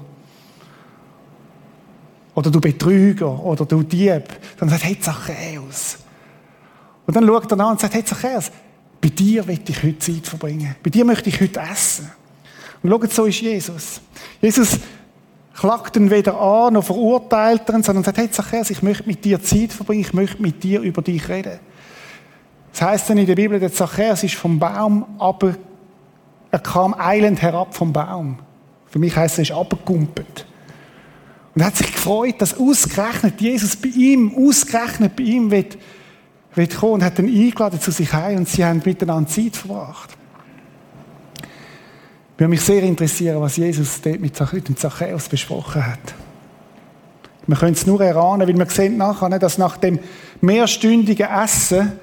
Oder 2.33 2.49
du 2.49 2.59
Betrüger, 2.59 3.43
oder 3.43 3.65
du 3.65 3.83
Dieb. 3.83 4.23
Dann 4.57 4.69
sagt, 4.69 4.83
hey 4.83 4.99
Zachäus. 4.99 5.99
Und 7.05 7.15
dann 7.15 7.25
schaut 7.27 7.51
er 7.51 7.59
an 7.59 7.71
und 7.71 7.79
sagt, 7.79 7.93
hey 7.93 8.03
Zachäus, 8.03 8.51
bei 9.01 9.09
dir 9.09 9.47
will 9.47 9.59
ich 9.67 9.83
heute 9.83 9.99
Zeit 9.99 10.27
verbringen. 10.27 10.75
Bei 10.81 10.89
dir 10.89 11.05
möchte 11.05 11.29
ich 11.29 11.39
heute 11.39 11.59
essen. 11.59 12.11
Und 12.81 12.89
schaut, 12.89 13.13
so 13.13 13.25
ist 13.25 13.41
Jesus. 13.41 14.01
Jesus 14.41 14.79
klagt 15.53 15.97
ihn 15.97 16.09
weder 16.09 16.39
an, 16.39 16.73
noch 16.73 16.83
verurteilt 16.83 17.69
ihn, 17.69 17.83
sondern 17.83 18.03
sagt, 18.03 18.17
hey 18.17 18.31
Zachäus, 18.31 18.69
ich 18.69 18.81
möchte 18.81 19.07
mit 19.07 19.23
dir 19.23 19.41
Zeit 19.41 19.73
verbringen, 19.73 20.01
ich 20.01 20.13
möchte 20.13 20.41
mit 20.41 20.63
dir 20.63 20.81
über 20.81 21.01
dich 21.01 21.27
reden. 21.27 21.59
Das 22.71 22.81
heißt 22.81 23.09
dann 23.09 23.17
in 23.17 23.25
der 23.25 23.35
Bibel, 23.35 23.59
der 23.59 23.71
Zachäus 23.71 24.23
ist 24.23 24.35
vom 24.35 24.59
Baum 24.59 25.05
aber 25.17 25.55
er 26.51 26.59
kam 26.59 26.95
eilend 26.97 27.41
herab 27.41 27.75
vom 27.75 27.93
Baum. 27.93 28.39
Für 28.87 28.99
mich 28.99 29.15
heißt 29.15 29.37
es, 29.37 29.49
er 29.49 29.55
ist 29.55 29.59
abgekumpelt. 29.59 30.45
Und 31.53 31.61
er 31.61 31.67
hat 31.67 31.77
sich 31.77 31.91
gefreut, 31.91 32.35
dass 32.39 32.57
ausgerechnet 32.57 33.39
Jesus 33.39 33.75
bei 33.75 33.89
ihm, 33.89 34.33
ausgerechnet 34.35 35.15
bei 35.15 35.23
ihm 35.23 35.51
wird, 35.51 35.77
wird 36.55 36.75
kommen 36.75 36.93
und 36.93 37.03
hat 37.03 37.19
ihn 37.19 37.27
eingeladen 37.27 37.79
zu 37.79 37.91
sich 37.91 38.11
heim 38.13 38.37
und 38.37 38.49
sie 38.49 38.65
haben 38.65 38.81
miteinander 38.83 39.29
Zeit 39.29 39.55
verbracht. 39.55 40.09
Ich 41.43 42.39
würde 42.39 42.49
mich 42.49 42.61
sehr 42.61 42.81
interessieren, 42.83 43.41
was 43.41 43.57
Jesus 43.57 44.01
dort 44.01 44.19
mit 44.19 44.39
dem 44.39 44.77
Zachäus 44.77 45.27
besprochen 45.27 45.85
hat. 45.85 46.15
Wir 47.45 47.57
können 47.57 47.73
es 47.73 47.85
nur 47.85 47.99
erahnen, 48.01 48.47
weil 48.47 48.57
wir 48.57 48.65
sehen 48.67 48.97
nachher, 48.97 49.37
dass 49.39 49.57
nach 49.57 49.77
dem 49.77 49.99
mehrstündigen 50.39 51.27
Essen 51.27 51.99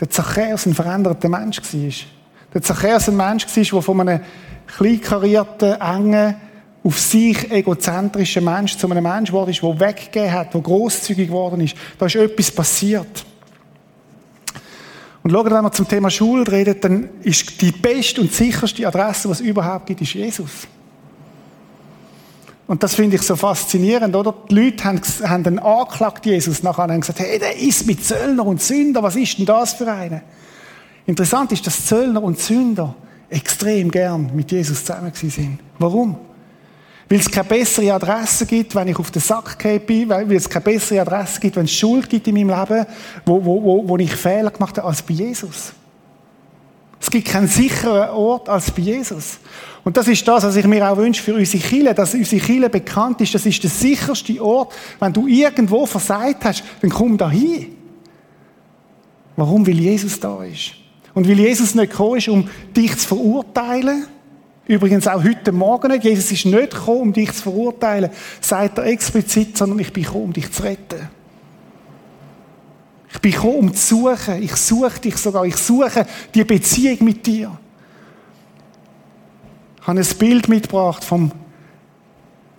der 0.00 0.10
Zachäus 0.10 0.66
ein 0.66 0.74
veränderter 0.74 1.28
Mensch 1.28 1.60
war. 1.60 1.92
Der 2.54 2.62
Zachäus 2.62 3.08
ein 3.08 3.16
Mensch 3.16 3.46
war, 3.46 3.64
der 3.64 3.82
von 3.82 4.00
einem 4.00 4.20
kleinkarierten, 4.66 5.80
engen, 5.80 6.36
auf 6.84 6.98
sich 6.98 7.50
egozentrischen 7.50 8.44
Mensch 8.44 8.76
zu 8.76 8.88
einem 8.90 9.02
Mensch 9.02 9.30
geworden 9.30 9.50
ist, 9.50 9.62
der 9.62 9.80
weggegeben 9.80 10.32
hat, 10.32 10.54
der 10.54 10.60
grosszügig 10.60 11.28
geworden 11.28 11.60
ist. 11.60 11.74
Da 11.98 12.06
ist 12.06 12.14
etwas 12.14 12.50
passiert. 12.50 13.26
Und 15.22 15.32
schauen, 15.32 15.50
wenn 15.50 15.62
wir 15.62 15.72
zum 15.72 15.88
Thema 15.88 16.08
Schule 16.08 16.50
reden, 16.50 16.80
dann 16.80 17.08
ist 17.22 17.60
die 17.60 17.72
beste 17.72 18.20
und 18.20 18.32
sicherste 18.32 18.86
Adresse, 18.86 19.28
was 19.28 19.40
es 19.40 19.46
überhaupt 19.46 19.86
gibt, 19.86 20.00
ist 20.00 20.14
Jesus. 20.14 20.68
Und 22.68 22.82
das 22.82 22.94
finde 22.94 23.16
ich 23.16 23.22
so 23.22 23.34
faszinierend, 23.34 24.14
oder? 24.14 24.34
Die 24.50 24.54
Leute 24.54 24.84
haben, 24.84 25.00
haben 25.24 25.42
den 25.42 25.58
angeklagt, 25.58 26.26
Jesus, 26.26 26.62
nachher 26.62 26.84
und 26.84 26.92
haben 26.92 27.00
gesagt, 27.00 27.18
hey, 27.18 27.38
der 27.38 27.58
ist 27.58 27.86
mit 27.86 28.04
Zöllner 28.04 28.44
und 28.44 28.62
Sünder, 28.62 29.02
was 29.02 29.16
ist 29.16 29.38
denn 29.38 29.46
das 29.46 29.72
für 29.72 29.90
eine? 29.90 30.22
Interessant 31.06 31.50
ist, 31.52 31.66
dass 31.66 31.86
Zöllner 31.86 32.22
und 32.22 32.38
Sünder 32.38 32.94
extrem 33.30 33.90
gern 33.90 34.30
mit 34.34 34.52
Jesus 34.52 34.84
zusammen 34.84 35.12
sind. 35.14 35.58
Warum? 35.78 36.18
Weil 37.08 37.20
es 37.20 37.30
keine 37.30 37.48
bessere 37.48 37.94
Adresse 37.94 38.44
gibt, 38.44 38.74
wenn 38.74 38.88
ich 38.88 38.98
auf 38.98 39.10
den 39.10 39.22
Sack 39.22 39.56
bin, 39.86 40.10
weil 40.10 40.30
es 40.32 40.50
keine 40.50 40.64
bessere 40.66 41.00
Adresse 41.00 41.40
gibt, 41.40 41.56
wenn 41.56 41.64
es 41.64 41.72
Schuld 41.72 42.10
gibt 42.10 42.28
in 42.28 42.34
meinem 42.34 42.50
Leben, 42.50 42.84
wo, 43.24 43.42
wo, 43.42 43.62
wo, 43.62 43.88
wo 43.88 43.96
ich 43.96 44.14
Fehler 44.14 44.50
gemacht 44.50 44.76
habe, 44.76 44.86
als 44.86 45.00
bei 45.00 45.14
Jesus. 45.14 45.72
Es 47.00 47.10
gibt 47.10 47.28
keinen 47.28 47.48
sicheren 47.48 48.10
Ort 48.10 48.50
als 48.50 48.70
bei 48.70 48.82
Jesus. 48.82 49.38
Und 49.88 49.96
das 49.96 50.06
ist 50.06 50.28
das, 50.28 50.44
was 50.44 50.54
ich 50.54 50.66
mir 50.66 50.86
auch 50.86 50.98
wünsche 50.98 51.22
für 51.22 51.32
unsere 51.32 51.64
Kirche, 51.64 51.94
dass 51.94 52.12
unsere 52.12 52.42
Kirche 52.42 52.68
bekannt 52.68 53.22
ist. 53.22 53.34
Das 53.34 53.46
ist 53.46 53.62
der 53.62 53.70
sicherste 53.70 54.44
Ort. 54.44 54.74
Wenn 55.00 55.14
du 55.14 55.26
irgendwo 55.26 55.86
versagt 55.86 56.44
hast, 56.44 56.62
dann 56.82 56.90
komm 56.90 57.16
da 57.16 57.30
hin. 57.30 57.68
Warum? 59.34 59.66
Weil 59.66 59.78
Jesus 59.78 60.20
da 60.20 60.44
ist. 60.44 60.72
Und 61.14 61.26
weil 61.26 61.38
Jesus 61.38 61.74
nicht 61.74 61.92
gekommen 61.92 62.18
ist, 62.18 62.28
um 62.28 62.50
dich 62.76 62.98
zu 62.98 63.08
verurteilen, 63.08 64.04
übrigens 64.66 65.06
auch 65.08 65.24
heute 65.24 65.52
Morgen 65.52 65.90
nicht, 65.90 66.04
Jesus 66.04 66.32
ist 66.32 66.44
nicht 66.44 66.72
gekommen, 66.72 67.00
um 67.00 67.12
dich 67.14 67.32
zu 67.32 67.44
verurteilen, 67.44 68.10
sagt 68.42 68.76
er 68.76 68.84
explizit, 68.84 69.56
sondern 69.56 69.78
ich 69.78 69.90
bin 69.90 70.04
gekommen, 70.04 70.24
um 70.24 70.32
dich 70.34 70.52
zu 70.52 70.64
retten. 70.64 71.08
Ich 73.10 73.20
bin 73.20 73.32
gekommen, 73.32 73.56
um 73.56 73.74
zu 73.74 73.96
suchen. 73.96 74.42
Ich 74.42 74.54
suche 74.54 75.00
dich 75.00 75.16
sogar. 75.16 75.46
Ich 75.46 75.56
suche 75.56 76.06
die 76.34 76.44
Beziehung 76.44 76.98
mit 77.06 77.24
dir. 77.24 77.58
Habe 79.88 80.00
ein 80.00 80.18
Bild 80.18 80.48
mitgebracht 80.50 81.02
vom 81.02 81.32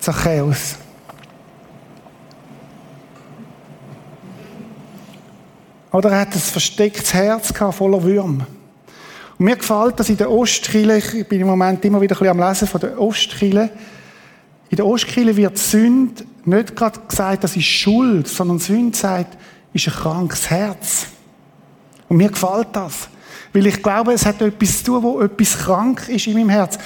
Zachäus. 0.00 0.74
Oder 5.92 6.10
er 6.10 6.20
hat 6.22 6.34
ein 6.34 6.40
verstecktes 6.40 7.14
Herz 7.14 7.54
gehabt, 7.54 7.76
voller 7.76 8.02
Würm. 8.02 8.44
Und 9.38 9.44
mir 9.44 9.54
gefällt 9.54 10.00
das 10.00 10.08
in 10.08 10.16
der 10.16 10.28
Ostkille, 10.28 10.98
ich 10.98 11.28
bin 11.28 11.42
im 11.42 11.46
Moment 11.46 11.84
immer 11.84 12.00
wieder 12.00 12.16
ein 12.16 12.18
bisschen 12.18 12.40
am 12.40 12.48
Lesen 12.48 12.66
von 12.66 12.80
der 12.80 13.00
Ostkille. 13.00 13.70
In 14.68 14.76
der 14.76 14.86
Ostkille 14.86 15.36
wird 15.36 15.56
Sünde 15.56 16.24
nicht 16.44 16.74
gerade 16.74 16.98
gesagt, 16.98 17.44
das 17.44 17.54
ist 17.54 17.64
Schuld, 17.64 18.26
sondern 18.26 18.58
Sünde 18.58 18.98
sagt, 18.98 19.38
ist 19.72 19.86
ein 19.86 19.94
krankes 19.94 20.50
Herz. 20.50 21.06
Und 22.08 22.16
mir 22.16 22.30
gefällt 22.30 22.70
das. 22.72 23.08
Weil 23.52 23.66
ich 23.66 23.80
glaube, 23.80 24.12
es 24.12 24.26
hat 24.26 24.42
etwas 24.42 24.78
zu 24.78 24.84
tun, 24.84 25.02
wo 25.04 25.20
etwas 25.20 25.58
krank 25.58 26.08
ist 26.08 26.26
in 26.26 26.34
meinem 26.34 26.50
Herz. 26.50 26.76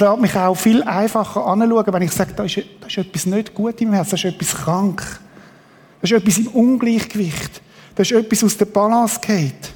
Lässt 0.00 0.20
mich 0.20 0.34
auch 0.34 0.54
viel 0.54 0.82
einfacher 0.82 1.46
anschauen, 1.46 1.92
wenn 1.92 2.02
ich 2.02 2.12
sage, 2.12 2.32
da 2.34 2.44
ist, 2.44 2.56
da 2.80 2.86
ist 2.86 2.98
etwas 2.98 3.26
nicht 3.26 3.52
gut 3.52 3.80
in 3.80 3.88
meinem 3.88 3.96
Herz, 3.96 4.10
da 4.10 4.16
ist 4.16 4.24
etwas 4.24 4.54
krank. 4.54 5.20
Da 6.00 6.04
ist 6.04 6.12
etwas 6.12 6.38
im 6.38 6.48
Ungleichgewicht. 6.48 7.60
Da 7.94 8.02
ist 8.02 8.12
etwas 8.12 8.42
aus 8.42 8.56
der 8.56 8.64
Balance 8.64 9.20
geht. 9.20 9.72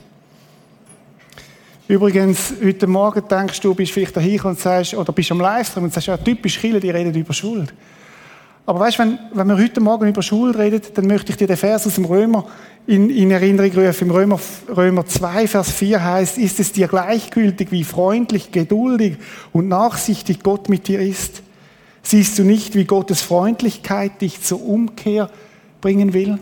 Übrigens, 1.86 2.54
heute 2.64 2.86
Morgen 2.86 3.28
denkst 3.28 3.60
du, 3.60 3.74
bist 3.74 3.92
vielleicht 3.92 4.16
dahin 4.16 4.40
und 4.40 4.58
sagst, 4.58 4.94
oder 4.94 5.12
bist 5.12 5.30
am 5.30 5.40
Livestream 5.40 5.84
und 5.84 5.92
sagst, 5.92 6.08
ja, 6.08 6.16
typisch 6.16 6.58
Chile, 6.58 6.80
die 6.80 6.90
reden 6.90 7.14
über 7.14 7.32
Schuld. 7.32 7.72
Aber 8.66 8.80
weißt, 8.80 8.98
wenn, 8.98 9.18
wenn 9.32 9.46
wir 9.46 9.56
heute 9.56 9.80
Morgen 9.80 10.08
über 10.08 10.22
Schuld 10.22 10.58
reden, 10.58 10.82
dann 10.94 11.06
möchte 11.06 11.30
ich 11.30 11.36
dir 11.36 11.46
den 11.46 11.56
Vers 11.56 11.86
aus 11.86 11.94
dem 11.94 12.04
Römer 12.04 12.46
in, 12.88 13.10
in 13.10 13.30
Erinnerung 13.30 13.70
rufen. 13.72 14.08
Im 14.08 14.10
Römer, 14.10 14.40
Römer 14.68 15.06
2, 15.06 15.46
Vers 15.46 15.70
4 15.70 16.02
heißt, 16.04 16.36
ist 16.36 16.58
es 16.58 16.72
dir 16.72 16.88
gleichgültig, 16.88 17.70
wie 17.70 17.84
freundlich, 17.84 18.50
geduldig 18.50 19.18
und 19.52 19.68
nachsichtig 19.68 20.42
Gott 20.42 20.68
mit 20.68 20.88
dir 20.88 21.00
ist? 21.00 21.42
Siehst 22.02 22.38
du 22.38 22.42
nicht, 22.42 22.74
wie 22.74 22.84
Gottes 22.84 23.22
Freundlichkeit 23.22 24.20
dich 24.20 24.42
zur 24.42 24.64
Umkehr 24.64 25.30
bringen 25.80 26.12
will? 26.12 26.38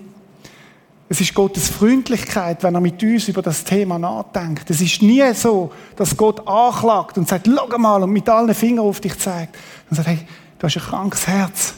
Es 1.10 1.20
ist 1.20 1.34
Gottes 1.34 1.68
Freundlichkeit, 1.68 2.62
wenn 2.62 2.74
er 2.74 2.80
mit 2.80 3.02
uns 3.02 3.28
über 3.28 3.42
das 3.42 3.64
Thema 3.64 3.98
nachdenkt. 3.98 4.70
Es 4.70 4.80
ist 4.80 5.02
nie 5.02 5.22
so, 5.34 5.70
dass 5.96 6.16
Gott 6.16 6.46
anklagt 6.48 7.18
und 7.18 7.28
sagt, 7.28 7.46
schau 7.46 7.78
mal, 7.78 8.02
und 8.02 8.10
mit 8.10 8.28
allen 8.30 8.54
Fingern 8.54 8.86
auf 8.86 9.00
dich 9.00 9.18
zeigt. 9.18 9.54
Und 9.90 9.96
sagt, 9.96 10.08
hey, 10.08 10.20
du 10.58 10.66
hast 10.66 10.76
ein 10.76 10.82
krankes 10.82 11.26
Herz. 11.26 11.74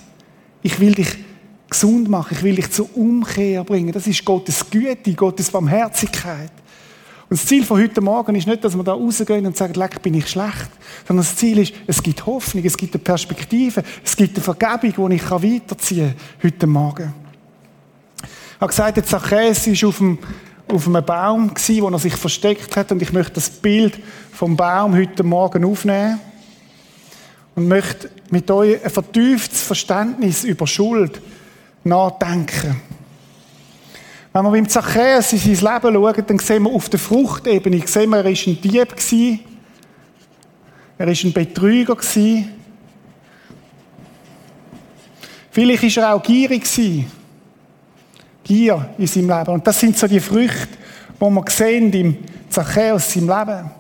Ich 0.67 0.81
will 0.81 0.97
dich 0.97 1.17
gesund 1.71 2.09
machen. 2.09 2.37
Ich 2.37 2.43
will 2.43 2.57
dich 2.57 2.73
zur 2.73 2.89
Umkehr 2.97 3.63
bringen. 3.63 3.93
Das 3.93 4.09
ist 4.09 4.25
Gottes 4.25 4.69
Güte, 4.69 5.15
Gottes 5.15 5.49
Barmherzigkeit. 5.49 6.51
Und 7.29 7.39
das 7.39 7.47
Ziel 7.47 7.65
von 7.65 7.81
heute 7.81 8.01
Morgen 8.01 8.35
ist 8.35 8.49
nicht, 8.49 8.65
dass 8.65 8.77
wir 8.77 8.83
da 8.83 8.95
rausgehen 8.95 9.47
und 9.47 9.57
sagen, 9.57 9.75
leck, 9.75 10.03
bin 10.03 10.15
ich 10.15 10.27
schlecht. 10.29 10.69
Sondern 11.07 11.25
das 11.25 11.37
Ziel 11.37 11.61
ist, 11.61 11.73
es 11.87 12.03
gibt 12.03 12.27
Hoffnung, 12.27 12.65
es 12.65 12.77
gibt 12.77 12.95
eine 12.95 13.05
Perspektive, 13.05 13.85
es 14.05 14.17
gibt 14.17 14.35
eine 14.35 14.43
Vergebung, 14.43 15.09
die 15.09 15.17
ich 15.17 15.31
weiterziehen 15.31 16.15
kann 16.17 16.51
heute 16.51 16.67
Morgen. 16.67 17.15
Ich 18.25 18.61
habe 18.61 18.67
gesagt, 18.67 18.97
der 18.97 19.05
Zachäus 19.05 19.69
war 19.69 19.89
auf 19.89 20.01
auf 20.69 20.89
einem 20.89 21.05
Baum, 21.05 21.53
wo 21.53 21.89
er 21.89 21.99
sich 22.01 22.17
versteckt 22.17 22.75
hat. 22.75 22.91
Und 22.91 23.01
ich 23.03 23.13
möchte 23.13 23.35
das 23.35 23.51
Bild 23.51 24.01
vom 24.33 24.57
Baum 24.57 24.97
heute 24.97 25.23
Morgen 25.23 25.65
aufnehmen. 25.65 26.19
Und 27.57 27.69
möchte 27.69 28.11
mit 28.31 28.51
euch 28.51 28.85
ein 28.85 28.91
vertieftes 28.91 29.63
Verständnis 29.63 30.45
über 30.45 30.67
Schuld 30.67 31.21
nachdenken. 31.83 32.81
Wenn 34.33 34.45
wir 34.45 34.51
beim 34.51 34.69
Zachäus 34.69 35.33
in 35.33 35.39
sein 35.39 35.55
Leben 35.55 35.95
schauen, 35.95 36.25
dann 36.27 36.39
sehen 36.39 36.63
wir 36.65 36.71
auf 36.71 36.91
der 36.91 37.01
Fruchtebene, 37.01 37.87
sehen 37.87 38.11
wir, 38.11 38.19
er 38.19 38.25
war 38.25 38.31
ein 38.31 38.61
Dieb, 38.61 39.41
er 40.99 41.07
war 41.07 41.15
ein 41.15 41.33
Betrüger. 41.33 41.97
Vielleicht 45.51 45.97
war 45.97 46.05
er 46.05 46.15
auch 46.15 46.23
gierig. 46.23 46.67
Gier 48.45 48.91
in 48.99 49.07
seinem 49.07 49.31
Leben. 49.31 49.55
Und 49.55 49.67
das 49.67 49.81
sind 49.81 49.97
so 49.97 50.07
die 50.07 50.21
Früchte, 50.21 50.69
die 51.19 51.25
wir 51.25 51.45
sehen 51.49 51.91
im 51.95 52.19
Zachäus, 52.51 53.11
seinem 53.11 53.29
Leben. 53.29 53.71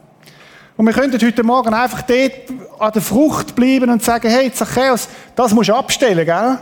Und 0.76 0.84
wir 0.84 0.92
könnten 0.92 1.24
heute 1.24 1.42
Morgen 1.42 1.72
einfach 1.72 2.02
dort 2.02 2.32
an 2.78 2.92
der 2.92 3.00
Frucht 3.00 3.54
bleiben 3.54 3.90
und 3.90 4.02
sagen, 4.02 4.28
hey, 4.28 4.52
Zachäus, 4.52 5.08
das 5.34 5.54
musst 5.54 5.70
du 5.70 5.74
abstellen, 5.74 6.26
gell? 6.26 6.58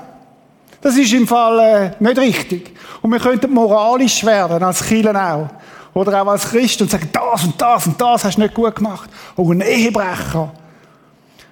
Das 0.81 0.97
ist 0.97 1.13
im 1.13 1.27
Fall 1.27 1.59
äh, 1.59 1.91
nicht 1.99 2.19
richtig. 2.19 2.73
Und 3.03 3.11
wir 3.11 3.19
könnten 3.19 3.53
moralisch 3.53 4.25
werden, 4.25 4.63
als 4.63 4.85
Kielen 4.85 5.17
auch. 5.17 5.49
Oder 5.95 6.23
auch 6.23 6.29
als 6.29 6.51
Christ 6.51 6.81
und 6.83 6.91
sagen, 6.91 7.09
das 7.13 7.45
und 7.45 7.61
das 7.61 7.87
und 7.87 8.01
das 8.01 8.25
hast 8.25 8.37
du 8.37 8.43
nicht 8.43 8.55
gut 8.55 8.77
gemacht. 8.77 9.11
Oder 9.37 9.51
ein 9.53 9.61
Ehebrecher. 9.63 10.53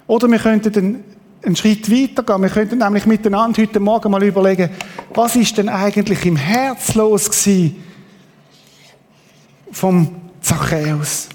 Oder 0.07 0.27
wir 0.27 0.39
könnten 0.39 0.71
dann 0.71 1.03
einen 1.43 1.55
Schritt 1.55 1.89
weiter 1.89 2.23
gehen. 2.23 2.41
Wir 2.43 2.49
könnten 2.49 2.77
nämlich 2.77 3.05
miteinander 3.05 3.61
heute 3.61 3.79
Morgen 3.79 4.11
mal 4.11 4.23
überlegen, 4.23 4.69
was 5.13 5.35
ist 5.35 5.57
denn 5.57 5.67
eigentlich 5.67 6.25
im 6.25 6.35
Herz 6.35 6.93
los 6.93 7.29
gewesen 7.29 7.83
vom 9.71 10.15
Zachäus. 10.41 11.29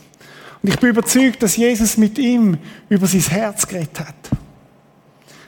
Und 0.69 0.75
ich 0.75 0.81
bin 0.81 0.91
überzeugt, 0.91 1.43
dass 1.43 1.57
Jesus 1.57 1.97
mit 1.97 2.19
ihm 2.19 2.59
über 2.91 3.07
sein 3.07 3.23
Herz 3.23 3.67
geredet 3.67 4.01
hat. 4.01 4.15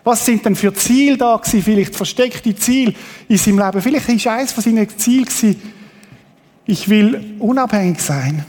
Was 0.02 0.24
sind 0.24 0.46
denn 0.46 0.56
für 0.56 0.72
Ziele 0.72 1.18
da 1.18 1.36
gewesen? 1.36 1.62
Vielleicht 1.62 1.94
versteckte 1.94 2.56
Ziele 2.56 2.94
in 3.28 3.36
seinem 3.36 3.58
Leben. 3.58 3.82
Vielleicht 3.82 4.08
ist 4.08 4.26
eines 4.26 4.52
von 4.52 4.64
seinen 4.64 4.88
Zielen 4.88 5.26
gewesen, 5.26 5.60
ich 6.64 6.88
will 6.88 7.34
unabhängig 7.38 8.00
sein. 8.00 8.46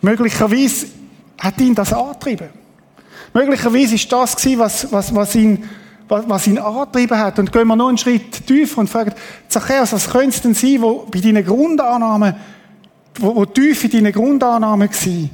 Möglicherweise 0.00 0.86
hat 1.38 1.60
ihn 1.60 1.74
das 1.74 1.92
angetrieben. 1.92 2.50
Möglicherweise 3.34 3.96
ist 3.96 4.12
das 4.12 4.36
gewesen, 4.36 4.60
was, 4.60 4.92
was, 4.92 5.12
was 5.12 5.34
ihn 5.34 5.68
was, 6.08 6.46
ihn 6.46 6.58
angetrieben 6.58 7.18
hat. 7.18 7.38
Und 7.38 7.52
gehen 7.52 7.66
wir 7.66 7.76
noch 7.76 7.88
einen 7.88 7.98
Schritt 7.98 8.46
tiefer 8.46 8.78
und 8.78 8.88
fragen, 8.88 9.12
Zachäus, 9.48 9.92
was 9.92 10.08
könnte 10.08 10.30
es 10.30 10.42
denn 10.42 10.54
sein, 10.54 10.80
wo 10.80 11.06
bei 11.10 11.20
deinen 11.20 11.44
Grundannahmen, 11.44 12.34
wo, 13.18 13.36
wo 13.36 13.44
tief 13.44 13.84
in 13.84 13.90
deinen 13.90 14.12
Grundannahmen 14.12 14.88
war? 14.88 15.28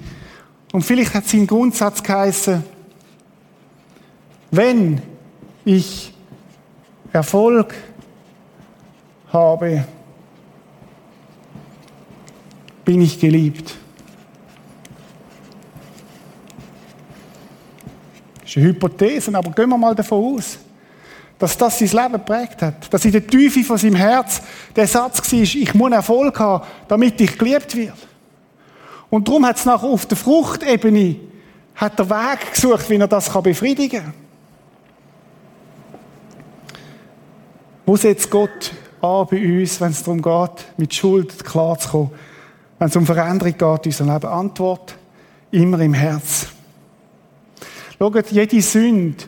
Und 0.72 0.82
vielleicht 0.82 1.14
hat 1.14 1.26
sein 1.26 1.46
Grundsatz 1.46 2.02
geheißen, 2.02 2.64
wenn 4.50 5.00
ich 5.64 6.12
Erfolg 7.12 7.74
habe, 9.32 9.84
bin 12.84 13.00
ich 13.00 13.18
geliebt. 13.18 13.74
Das 18.40 18.50
ist 18.50 18.56
eine 18.56 18.66
Hypothese, 18.66 19.34
aber 19.34 19.50
gehen 19.50 19.68
wir 19.68 19.78
mal 19.78 19.94
davon 19.94 20.36
aus 20.36 20.58
dass 21.44 21.58
das 21.58 21.78
sein 21.78 21.88
Leben 21.88 22.12
geprägt 22.14 22.62
hat. 22.62 22.92
Dass 22.92 23.04
in 23.04 23.12
der 23.12 23.26
Tiefe 23.26 23.62
von 23.64 23.76
seinem 23.76 23.96
Herz 23.96 24.40
der 24.74 24.86
Satz 24.86 25.30
war, 25.30 25.40
ich 25.40 25.74
muss 25.74 25.92
Erfolg 25.92 26.40
haben, 26.40 26.64
damit 26.88 27.20
ich 27.20 27.36
geliebt 27.36 27.76
werde. 27.76 27.92
Und 29.10 29.28
darum 29.28 29.44
hat 29.44 29.58
es 29.58 29.66
nachher 29.66 29.86
auf 29.86 30.06
der 30.06 30.16
Fruchtebene 30.16 31.16
hat 31.74 31.98
der 31.98 32.08
Weg 32.08 32.54
gesucht, 32.54 32.88
wie 32.88 32.96
er 32.96 33.08
das 33.08 33.30
befriedigen 33.42 34.04
kann. 34.04 34.14
Wo 37.84 37.96
setzt 37.96 38.30
Gott 38.30 38.72
an 39.02 39.26
bei 39.30 39.60
uns, 39.60 39.78
wenn 39.82 39.90
es 39.90 40.02
darum 40.02 40.22
geht, 40.22 40.64
mit 40.78 40.94
Schuld 40.94 41.44
klarzukommen? 41.44 42.10
Wenn 42.78 42.88
es 42.88 42.96
um 42.96 43.04
Veränderung 43.04 43.52
geht 43.52 43.86
in 43.86 43.92
unserem 43.92 44.14
Leben? 44.14 44.26
Antwort, 44.28 44.96
immer 45.50 45.78
im 45.80 45.92
Herz. 45.92 46.46
Schaut, 47.98 48.30
jede 48.30 48.62
Sünde 48.62 49.24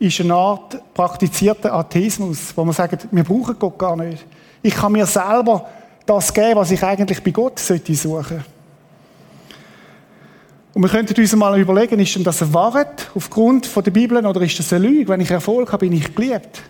ist 0.00 0.20
eine 0.20 0.34
Art 0.34 0.94
praktizierter 0.94 1.72
Atheismus, 1.74 2.52
wo 2.56 2.64
man 2.64 2.74
sagt, 2.74 3.06
wir 3.10 3.22
brauchen 3.22 3.56
Gott 3.58 3.78
gar 3.78 3.96
nicht. 3.96 4.24
Ich 4.62 4.74
kann 4.74 4.92
mir 4.92 5.06
selber 5.06 5.68
das 6.06 6.32
geben, 6.32 6.56
was 6.56 6.70
ich 6.70 6.82
eigentlich 6.82 7.22
bei 7.22 7.30
Gott 7.30 7.58
sollte 7.58 7.94
suchen. 7.94 8.42
Und 10.72 10.82
wir 10.82 10.88
könnten 10.88 11.20
uns 11.20 11.36
mal 11.36 11.58
überlegen, 11.60 12.00
ist 12.00 12.14
denn 12.14 12.24
das 12.24 12.42
eine 12.42 12.54
Wahrheit 12.54 13.10
aufgrund 13.14 13.70
der 13.76 13.90
Bibel 13.90 14.24
oder 14.24 14.40
ist 14.40 14.58
das 14.58 14.72
eine 14.72 14.88
Lüge? 14.88 15.08
Wenn 15.08 15.20
ich 15.20 15.30
Erfolg 15.30 15.70
habe, 15.70 15.86
bin 15.86 15.92
ich 15.92 16.14
geliebt. 16.14 16.62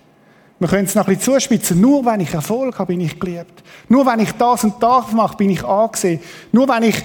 Wir 0.59 0.69
können 0.69 0.87
es 0.87 0.95
noch 0.95 1.07
ein 1.07 1.15
bisschen 1.15 1.35
zuspitzen. 1.35 1.81
Nur 1.81 2.05
wenn 2.05 2.21
ich 2.21 2.35
Erfolg 2.35 2.79
habe, 2.79 2.93
bin 2.93 3.01
ich 3.01 3.19
geliebt. 3.19 3.63
Nur 3.89 4.05
wenn 4.07 4.21
ich 4.21 4.33
das 4.33 4.65
und 4.65 4.83
das 4.83 5.13
mache, 5.13 5.37
bin 5.37 5.51
ich 5.51 5.65
angesehen. 5.65 6.21
Nur 6.51 6.69
wenn 6.69 6.83
ich 6.83 7.03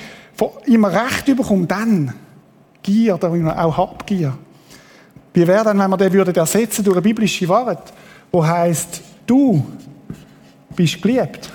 immer 0.65 0.91
Recht 0.91 1.25
bekomme, 1.25 1.67
dann 1.67 2.13
Gier, 2.81 3.15
oder 3.15 3.65
auch 3.65 3.77
Habgier. 3.77 4.37
Wie 5.35 5.45
wäre 5.45 5.65
dann, 5.65 5.77
wenn 5.77 5.89
wir 5.89 5.97
den 5.97 6.13
würden 6.13 6.33
ersetzen 6.33 6.81
durch 6.81 6.95
eine 6.95 7.01
biblische 7.01 7.47
Wahrheit, 7.49 7.91
wo 8.31 8.45
heißt, 8.45 9.01
du 9.27 9.65
bist 10.73 11.01
geliebt. 11.01 11.51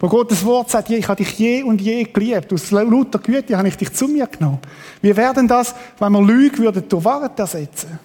Wo 0.00 0.08
Gottes 0.08 0.42
Wort 0.46 0.70
sagt, 0.70 0.88
ich 0.88 1.06
habe 1.06 1.22
dich 1.22 1.38
je 1.38 1.62
und 1.62 1.78
je 1.78 2.04
geliebt. 2.04 2.50
Aus 2.54 2.70
lauter 2.70 3.18
Güte 3.18 3.56
habe 3.56 3.68
ich 3.68 3.76
dich 3.76 3.92
zu 3.92 4.08
mir 4.08 4.26
genommen. 4.26 4.60
Wie 5.02 5.14
wäre 5.14 5.34
denn 5.34 5.46
das, 5.46 5.74
wenn 5.98 6.10
wir 6.10 6.22
Lüge 6.22 6.56
würden 6.56 6.88
durch 6.88 7.04
Wahrheit 7.04 7.38
ersetzen? 7.38 7.98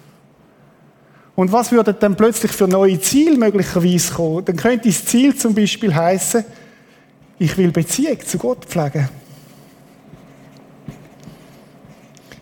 Und 1.34 1.50
was 1.50 1.72
würde 1.72 1.94
dann 1.94 2.16
plötzlich 2.16 2.52
für 2.52 2.68
neue 2.68 3.00
Ziele 3.00 3.38
möglicherweise 3.38 4.12
kommen? 4.12 4.44
Dann 4.44 4.56
könnte 4.56 4.88
das 4.88 5.06
Ziel 5.06 5.34
zum 5.34 5.54
Beispiel 5.54 5.94
heißen, 5.94 6.44
ich 7.40 7.56
will 7.56 7.72
Beziehung 7.72 8.20
zu 8.20 8.36
Gott 8.36 8.66
pflegen. 8.66 9.08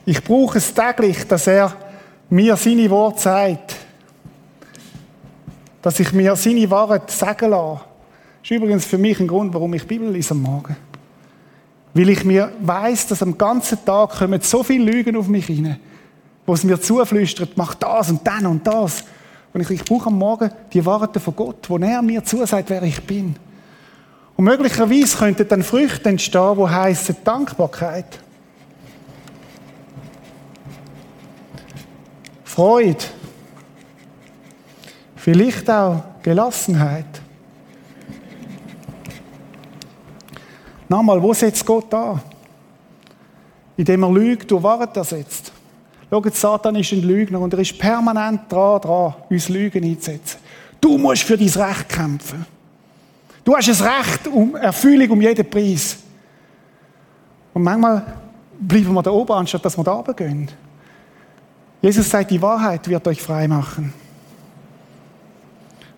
Ich 0.05 0.23
brauche 0.25 0.59
es 0.59 0.75
täglich, 0.75 1.25
dass 1.29 1.47
er 1.47 1.73
mir 2.29 2.57
seine 2.57 2.91
Worte 2.91 3.21
sagt. 3.21 3.77
Dass 5.81 6.01
ich 6.01 6.13
mir 6.13 6.35
seine 6.35 6.69
Wahrheit 6.69 7.13
sagen 7.13 7.51
lasse. 7.51 7.81
Das 8.43 8.51
ist 8.51 8.57
übrigens 8.57 8.87
für 8.87 8.99
mich 8.99 9.21
ein 9.21 9.29
Grund, 9.29 9.55
warum 9.55 9.73
ich 9.75 9.87
Bibel 9.87 10.11
lese 10.11 10.33
am 10.33 10.43
Morgen. 10.43 10.75
Weil 11.95 12.09
ich 12.09 12.25
mir 12.25 12.51
weiß, 12.61 13.07
dass 13.07 13.23
am 13.23 13.39
ganzen 13.39 13.85
Tag 13.85 14.19
kommen 14.19 14.41
so 14.41 14.65
viele 14.65 14.91
Lügen 14.91 15.17
auf 15.17 15.29
mich 15.29 15.47
hinein, 15.47 15.79
wo 16.45 16.55
es 16.55 16.65
mir 16.65 16.81
zuflüstert, 16.81 17.51
mach 17.55 17.77
das 17.77 18.11
und 18.11 18.27
dann 18.27 18.47
und 18.47 18.67
das. 18.67 19.05
Und 19.53 19.61
ich, 19.61 19.71
ich 19.71 19.85
brauche 19.85 20.09
am 20.09 20.19
Morgen 20.19 20.51
die 20.73 20.85
Wahrheit 20.85 21.17
von 21.19 21.37
Gott, 21.37 21.71
wo 21.71 21.79
er 21.79 22.03
mir 22.03 22.25
zusagt, 22.25 22.69
wer 22.69 22.83
ich 22.83 23.01
bin. 23.05 23.37
Und 24.39 24.45
möglicherweise 24.45 25.19
könnten 25.19 25.49
dann 25.49 25.65
Früchte 25.65 26.11
entstehen, 26.11 26.57
die 26.57 26.69
heißen 26.69 27.17
Dankbarkeit. 27.25 28.21
Freude. 32.45 33.05
Vielleicht 35.17 35.69
auch 35.69 36.05
Gelassenheit. 36.23 37.21
Nochmal, 40.89 41.21
wo 41.21 41.35
setzt 41.35 41.67
Gott 41.67 41.93
an? 41.93 42.23
Indem 43.77 44.05
er 44.05 44.13
Lügt 44.13 44.49
durch 44.53 44.63
Wahrheit 44.63 44.97
ersetzt. 44.97 45.51
Schaut, 46.11 46.37
Satan 46.37 46.77
ist 46.77 46.93
ein 46.93 47.03
Lügner 47.03 47.41
und 47.41 47.53
er 47.55 47.59
ist 47.59 47.77
permanent 47.77 48.43
dran, 48.51 48.81
dran, 48.81 49.15
uns 49.29 49.49
Lügen 49.49 49.83
einzusetzen. 49.83 50.39
Du 50.81 50.97
musst 50.97 51.25
für 51.25 51.37
dein 51.37 51.49
Recht 51.49 51.89
kämpfen. 51.89 52.58
Du 53.49 53.57
hast 53.57 53.67
ein 53.67 53.89
Recht 53.89 54.27
um 54.27 54.57
Erfüllung 54.57 55.09
um 55.09 55.23
jeden 55.23 55.49
Preis. 55.49 55.97
Und 57.55 57.63
manchmal 57.63 58.05
bleiben 58.61 58.93
wir 58.93 59.03
da 59.03 59.11
oben, 59.11 59.33
anstatt 59.33 59.65
dass 59.65 59.75
wir 59.75 59.85
da 59.85 59.95
oben 59.95 60.15
gehen. 60.15 60.51
Jesus 61.81 62.11
sagt, 62.11 62.31
die 62.31 62.43
Wahrheit 62.43 62.87
wird 62.87 63.09
euch 63.09 63.23
frei 63.23 63.49
machen. 63.49 63.95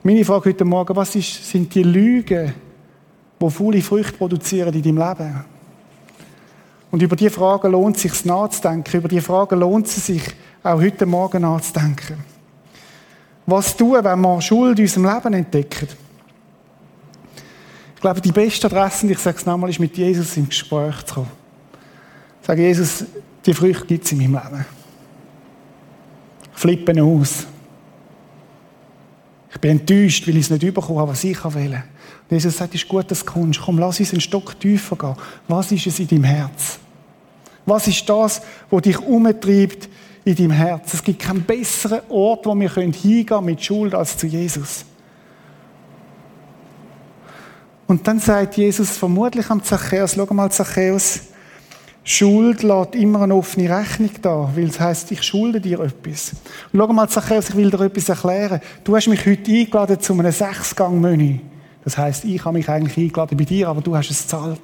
Meine 0.04 0.24
Frage 0.24 0.50
heute 0.50 0.64
Morgen, 0.64 0.94
was 0.94 1.16
ist, 1.16 1.50
sind 1.50 1.74
die 1.74 1.82
Lügen, 1.82 2.54
die 3.42 3.50
faule 3.50 3.82
Früchte 3.82 4.12
produzieren 4.12 4.72
in 4.72 4.82
deinem 4.82 4.98
Leben? 4.98 5.44
Und 6.92 7.02
über 7.02 7.16
diese 7.16 7.30
Fragen 7.30 7.72
lohnt 7.72 7.96
es 7.96 8.02
sich 8.02 8.24
nachzudenken. 8.24 8.96
Über 8.96 9.08
diese 9.08 9.22
Fragen 9.22 9.58
lohnt 9.58 9.88
es 9.88 10.06
sich 10.06 10.22
auch 10.62 10.80
heute 10.80 11.04
Morgen 11.04 11.42
nachzudenken. 11.42 12.18
Was 13.44 13.76
tun, 13.76 14.04
wenn 14.04 14.20
wir 14.20 14.40
Schuld 14.40 14.78
in 14.78 14.84
unserem 14.84 15.12
Leben 15.12 15.34
entdecken? 15.34 15.88
Ich 18.00 18.02
glaube, 18.02 18.22
die 18.22 18.32
beste 18.32 18.66
Adresse, 18.66 19.04
und 19.04 19.12
ich 19.12 19.18
sage 19.18 19.36
es 19.36 19.44
nochmal, 19.44 19.68
ist 19.68 19.78
mit 19.78 19.94
Jesus 19.94 20.34
im 20.38 20.48
Gespräch 20.48 21.04
zu 21.04 21.16
kommen. 21.16 21.30
Ich 22.40 22.46
sage, 22.46 22.62
Jesus, 22.62 23.04
die 23.44 23.52
Früchte 23.52 23.84
gibt 23.84 24.06
es 24.06 24.12
in 24.12 24.22
meinem 24.22 24.42
Leben. 24.42 24.64
Ich 26.54 26.58
flippe 26.58 27.02
aus. 27.02 27.44
Ich 29.52 29.60
bin 29.60 29.72
enttäuscht, 29.72 30.26
weil 30.26 30.38
ich 30.38 30.44
es 30.44 30.50
nicht 30.50 30.72
bekommen 30.72 30.98
habe, 30.98 31.10
was 31.10 31.22
ich 31.24 31.44
will. 31.44 31.74
Und 31.74 31.82
Jesus 32.30 32.56
sagt, 32.56 32.74
es 32.74 32.80
ist 32.80 32.88
gut, 32.88 33.10
dass 33.10 33.22
du 33.22 33.32
kommst. 33.32 33.60
Komm, 33.60 33.78
lass 33.78 34.00
uns 34.00 34.12
einen 34.12 34.22
Stock 34.22 34.58
tiefer 34.58 34.96
gehen. 34.96 35.16
Was 35.46 35.70
ist 35.70 35.86
es 35.86 36.00
in 36.00 36.08
deinem 36.08 36.24
Herz? 36.24 36.78
Was 37.66 37.86
ist 37.86 38.08
das, 38.08 38.40
was 38.70 38.80
dich 38.80 38.98
umtreibt 38.98 39.90
in 40.24 40.36
deinem 40.36 40.52
Herz? 40.52 40.94
Es 40.94 41.04
gibt 41.04 41.20
keinen 41.20 41.42
besseren 41.42 42.00
Ort, 42.08 42.46
wo 42.46 42.54
wir 42.54 42.72
hingehen 42.72 43.26
können 43.26 43.44
mit 43.44 43.62
Schuld 43.62 43.94
als 43.94 44.16
zu 44.16 44.26
Jesus. 44.26 44.86
Und 47.90 48.06
dann 48.06 48.20
sagt 48.20 48.56
Jesus 48.56 48.96
vermutlich 48.96 49.50
am 49.50 49.64
Zachäus, 49.64 50.14
schau 50.14 50.32
mal 50.32 50.48
Zachäus, 50.48 51.22
Schuld 52.04 52.62
lässt 52.62 52.94
immer 52.94 53.22
eine 53.22 53.34
offene 53.34 53.68
Rechnung 53.68 54.10
da, 54.22 54.48
weil 54.54 54.68
es 54.68 54.78
heisst, 54.78 55.10
ich 55.10 55.24
schulde 55.24 55.60
dir 55.60 55.80
etwas. 55.80 56.34
Und 56.72 56.78
schau 56.78 56.86
mal 56.92 57.08
Zachäus, 57.08 57.48
ich 57.48 57.56
will 57.56 57.68
dir 57.68 57.80
etwas 57.80 58.08
erklären. 58.08 58.60
Du 58.84 58.94
hast 58.94 59.08
mich 59.08 59.26
heute 59.26 59.50
eingeladen 59.50 59.98
zu 59.98 60.12
einem 60.12 60.30
Sechsgang-Menü. 60.30 61.40
Das 61.82 61.98
heisst, 61.98 62.24
ich 62.26 62.44
habe 62.44 62.58
mich 62.58 62.68
eigentlich 62.68 62.96
eingeladen 62.96 63.36
bei 63.36 63.42
dir, 63.42 63.66
aber 63.66 63.80
du 63.80 63.96
hast 63.96 64.08
es 64.08 64.24
zahlt. 64.24 64.62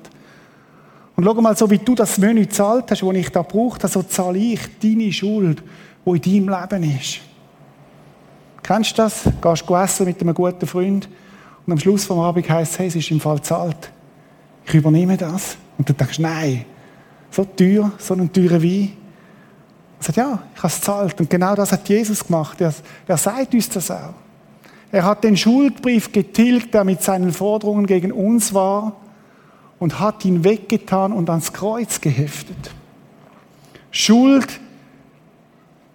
Und 1.17 1.25
schau 1.25 1.35
mal, 1.35 1.57
so 1.57 1.69
wie 1.69 1.79
du 1.79 1.97
das 1.97 2.19
Menü 2.19 2.47
zahlt 2.49 2.93
hast, 2.93 3.03
das 3.03 3.15
ich 3.17 3.31
da 3.31 3.43
brauche, 3.43 3.89
so 3.89 4.05
zahle 4.05 4.39
ich 4.39 4.61
deine 4.81 5.11
Schuld, 5.13 5.65
die 6.07 6.37
in 6.37 6.47
deinem 6.47 6.61
Leben 6.61 6.97
ist. 6.97 7.19
Kennst 8.63 8.93
du 8.93 9.03
das? 9.03 9.25
Gehst 9.43 9.69
du 9.69 9.75
essen 9.75 10.07
mit 10.07 10.21
einem 10.21 10.33
guten 10.33 10.67
Freund 10.69 11.09
und 11.67 11.73
am 11.73 11.79
Schluss 11.79 12.05
vom 12.05 12.21
Abend 12.21 12.49
heisst 12.49 12.73
es, 12.73 12.79
hey, 12.79 12.87
es 12.87 12.97
ist 12.97 13.11
im 13.11 13.21
Fall 13.21 13.43
zahlt. 13.43 13.91
Ich 14.65 14.75
übernehme 14.75 15.17
das. 15.17 15.57
Und 15.77 15.89
du 15.89 15.93
denkst, 15.93 16.21
nein, 16.21 16.65
so 17.31 17.45
teuer, 17.45 17.93
so 17.99 18.15
einen 18.15 18.33
teuren 18.33 18.63
Wein. 18.63 18.93
Er 19.99 20.05
sagt, 20.05 20.17
ja, 20.17 20.43
ich 20.55 20.63
habe 20.63 20.69
es 20.69 20.77
gezahlt. 20.77 21.21
Und 21.21 21.31
genau 21.31 21.55
das 21.55 21.73
hat 21.73 21.89
Jesus 21.89 22.25
gemacht. 22.25 22.61
Er, 22.61 22.73
er 23.07 23.17
sagt 23.17 23.53
uns 23.55 23.69
das 23.69 23.91
auch. 23.91 24.15
Er 24.93 25.05
hat 25.05 25.25
den 25.25 25.37
Schuldbrief 25.37 26.13
getilgt, 26.13 26.73
der 26.73 26.85
mit 26.85 27.03
seinen 27.03 27.33
Forderungen 27.33 27.87
gegen 27.87 28.13
uns 28.13 28.55
war, 28.55 28.97
und 29.79 30.01
hat 30.01 30.25
ihn 30.25 30.43
weggetan 30.45 31.13
und 31.13 31.29
ans 31.29 31.53
Kreuz 31.53 32.01
geheftet. 32.01 32.57
Schuld 33.91 34.61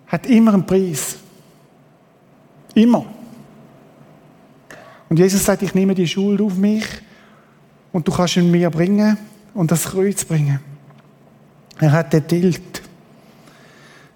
hat 0.08 0.28
immer 0.28 0.54
einen 0.54 0.66
Preis. 0.66 1.18
Immer. 2.76 3.06
Und 5.12 5.20
Jesus 5.20 5.44
sagt, 5.44 5.62
ich 5.62 5.76
nehme 5.76 5.94
die 5.94 6.08
Schuld 6.08 6.40
auf 6.40 6.56
mich 6.56 6.86
und 7.92 8.08
du 8.08 8.14
kannst 8.14 8.38
ihn 8.38 8.50
mir 8.50 8.70
bringen 8.70 9.18
und 9.54 9.70
das 9.70 9.84
Kreuz 9.84 10.24
bringen. 10.24 10.62
Er 11.82 11.92
hat 11.92 12.14
den 12.14 12.26
tilgt. 12.26 12.82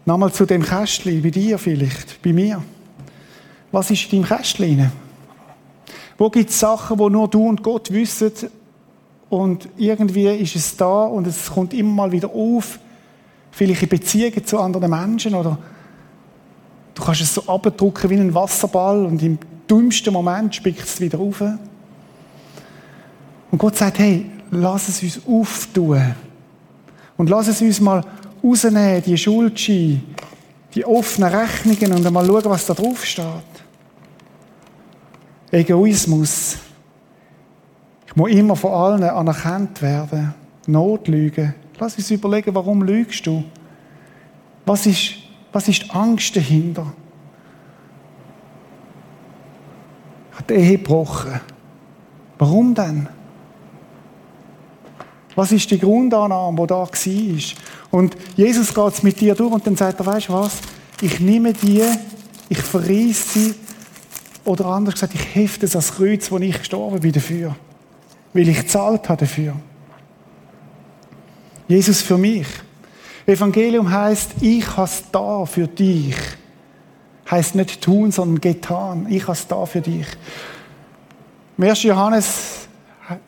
Nochmal 0.05 0.31
zu 0.31 0.45
dem 0.45 0.63
Kästchen, 0.63 1.21
bei 1.21 1.31
dir 1.31 1.57
vielleicht, 1.57 2.21
bei 2.21 2.31
mir. 2.31 2.63
Was 3.73 3.91
ist 3.91 4.05
in 4.05 4.21
deinem 4.21 4.37
Kästchen? 4.37 4.89
Wo 6.17 6.29
gibt 6.29 6.49
es 6.49 6.61
Sachen, 6.61 6.97
wo 6.97 7.09
nur 7.09 7.27
du 7.27 7.45
und 7.45 7.61
Gott 7.61 7.91
wissen 7.91 8.31
und 9.29 9.67
irgendwie 9.75 10.27
ist 10.27 10.55
es 10.55 10.77
da 10.77 11.03
und 11.03 11.27
es 11.27 11.51
kommt 11.51 11.73
immer 11.73 11.91
mal 11.91 12.11
wieder 12.13 12.29
auf, 12.29 12.79
vielleicht 13.51 13.83
in 13.83 13.89
Beziehungen 13.89 14.45
zu 14.45 14.61
anderen 14.61 14.89
Menschen 14.89 15.35
oder 15.35 15.57
du 16.93 17.03
kannst 17.03 17.19
es 17.19 17.33
so 17.33 17.43
abdrucken 17.47 18.09
wie 18.09 18.15
ein 18.15 18.33
Wasserball 18.33 19.05
und 19.05 19.21
im 19.21 19.37
dümmsten 19.69 20.13
Moment 20.13 20.55
spickt 20.55 20.83
es 20.83 20.99
wieder 20.99 21.19
auf. 21.19 21.41
Und 23.51 23.57
Gott 23.57 23.77
sagt, 23.77 23.99
hey, 23.99 24.25
lass 24.51 24.89
es 24.89 25.01
uns 25.01 25.21
auftun. 25.27 26.15
Und 27.17 27.29
lass 27.29 27.47
es 27.47 27.61
uns 27.61 27.79
mal 27.79 28.03
rausnehmen, 28.43 29.01
die 29.03 29.17
Schuldscheine, 29.17 30.01
die 30.73 30.85
offenen 30.85 31.33
Rechnungen 31.33 31.93
und 31.93 32.13
mal 32.13 32.25
schauen, 32.25 32.45
was 32.45 32.65
da 32.65 32.73
drauf 32.73 33.05
steht. 33.05 33.25
Egoismus. 35.51 36.57
Ich 38.07 38.15
muss 38.15 38.31
immer 38.31 38.55
von 38.55 38.71
allen 38.71 39.03
anerkannt 39.03 39.81
werden. 39.81 40.33
Notlügen. 40.67 41.53
Lass 41.79 41.97
uns 41.97 42.11
überlegen, 42.11 42.53
warum 42.55 42.81
lügst 42.81 43.25
du? 43.25 43.43
Was 44.65 44.85
ist, 44.85 45.13
was 45.51 45.67
ist 45.67 45.83
die 45.83 45.89
Angst 45.91 46.35
dahinter? 46.35 46.91
Hat 50.35 50.49
die 50.49 50.53
Ehe 50.53 50.77
gebrochen. 50.77 51.39
Warum 52.37 52.73
denn? 52.75 53.07
Was 55.35 55.51
ist 55.51 55.69
die 55.71 55.79
Grundannahme, 55.79 56.61
die 56.61 56.67
da 56.67 56.75
war? 56.75 56.89
Und 57.91 58.17
Jesus 58.35 58.73
geht 58.73 58.93
es 58.93 59.03
mit 59.03 59.19
dir 59.19 59.35
durch 59.35 59.53
und 59.53 59.65
dann 59.67 59.75
sagt 59.75 59.99
er, 59.99 60.05
weißt 60.05 60.29
du 60.29 60.33
was? 60.33 60.59
Ich 61.01 61.19
nehme 61.19 61.53
die, 61.53 61.83
ich 62.49 62.57
verreiss 62.57 63.33
sie, 63.33 63.55
oder 64.45 64.67
anders 64.67 64.93
gesagt, 64.93 65.15
ich 65.15 65.35
hefte 65.35 65.65
es 65.65 65.75
als 65.75 65.93
Kreuz, 65.95 66.31
wo 66.31 66.37
ich 66.37 66.57
gestorben 66.57 66.99
bin 66.99 67.11
dafür. 67.11 67.55
Weil 68.31 68.47
ich 68.47 68.57
gezahlt 68.57 69.09
habe 69.09 69.21
dafür. 69.21 69.55
Jesus 71.67 72.01
für 72.01 72.17
mich. 72.17 72.45
Evangelium 73.25 73.89
heißt, 73.89 74.35
ich 74.41 74.77
habe 74.77 74.87
es 74.87 75.03
da 75.11 75.45
für 75.45 75.67
dich 75.67 76.15
heißt 77.29 77.55
nicht 77.55 77.81
tun, 77.81 78.11
sondern 78.11 78.41
getan. 78.41 79.07
Ich 79.09 79.23
habe 79.23 79.33
es 79.33 79.47
da 79.47 79.65
für 79.65 79.81
dich. 79.81 80.07
Im 81.57 81.63
1. 81.63 81.83
Johannes 81.83 82.67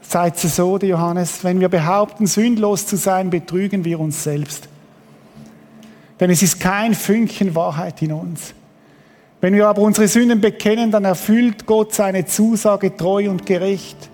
sagt 0.01 0.43
es 0.43 0.55
so, 0.55 0.77
der 0.77 0.89
Johannes, 0.89 1.43
wenn 1.43 1.59
wir 1.59 1.69
behaupten, 1.69 2.27
sündlos 2.27 2.87
zu 2.87 2.97
sein, 2.97 3.29
betrügen 3.29 3.85
wir 3.85 3.99
uns 3.99 4.23
selbst. 4.23 4.67
Denn 6.19 6.29
es 6.29 6.41
ist 6.41 6.59
kein 6.59 6.93
Fünkchen 6.93 7.53
Wahrheit 7.55 8.01
in 8.01 8.11
uns. 8.11 8.53
Wenn 9.39 9.53
wir 9.53 9.67
aber 9.67 9.83
unsere 9.83 10.07
Sünden 10.07 10.41
bekennen, 10.41 10.89
dann 10.89 11.05
erfüllt 11.05 11.67
Gott 11.67 11.93
seine 11.93 12.25
Zusage 12.25 12.95
treu 12.97 13.29
und 13.29 13.45
gerecht. 13.45 14.09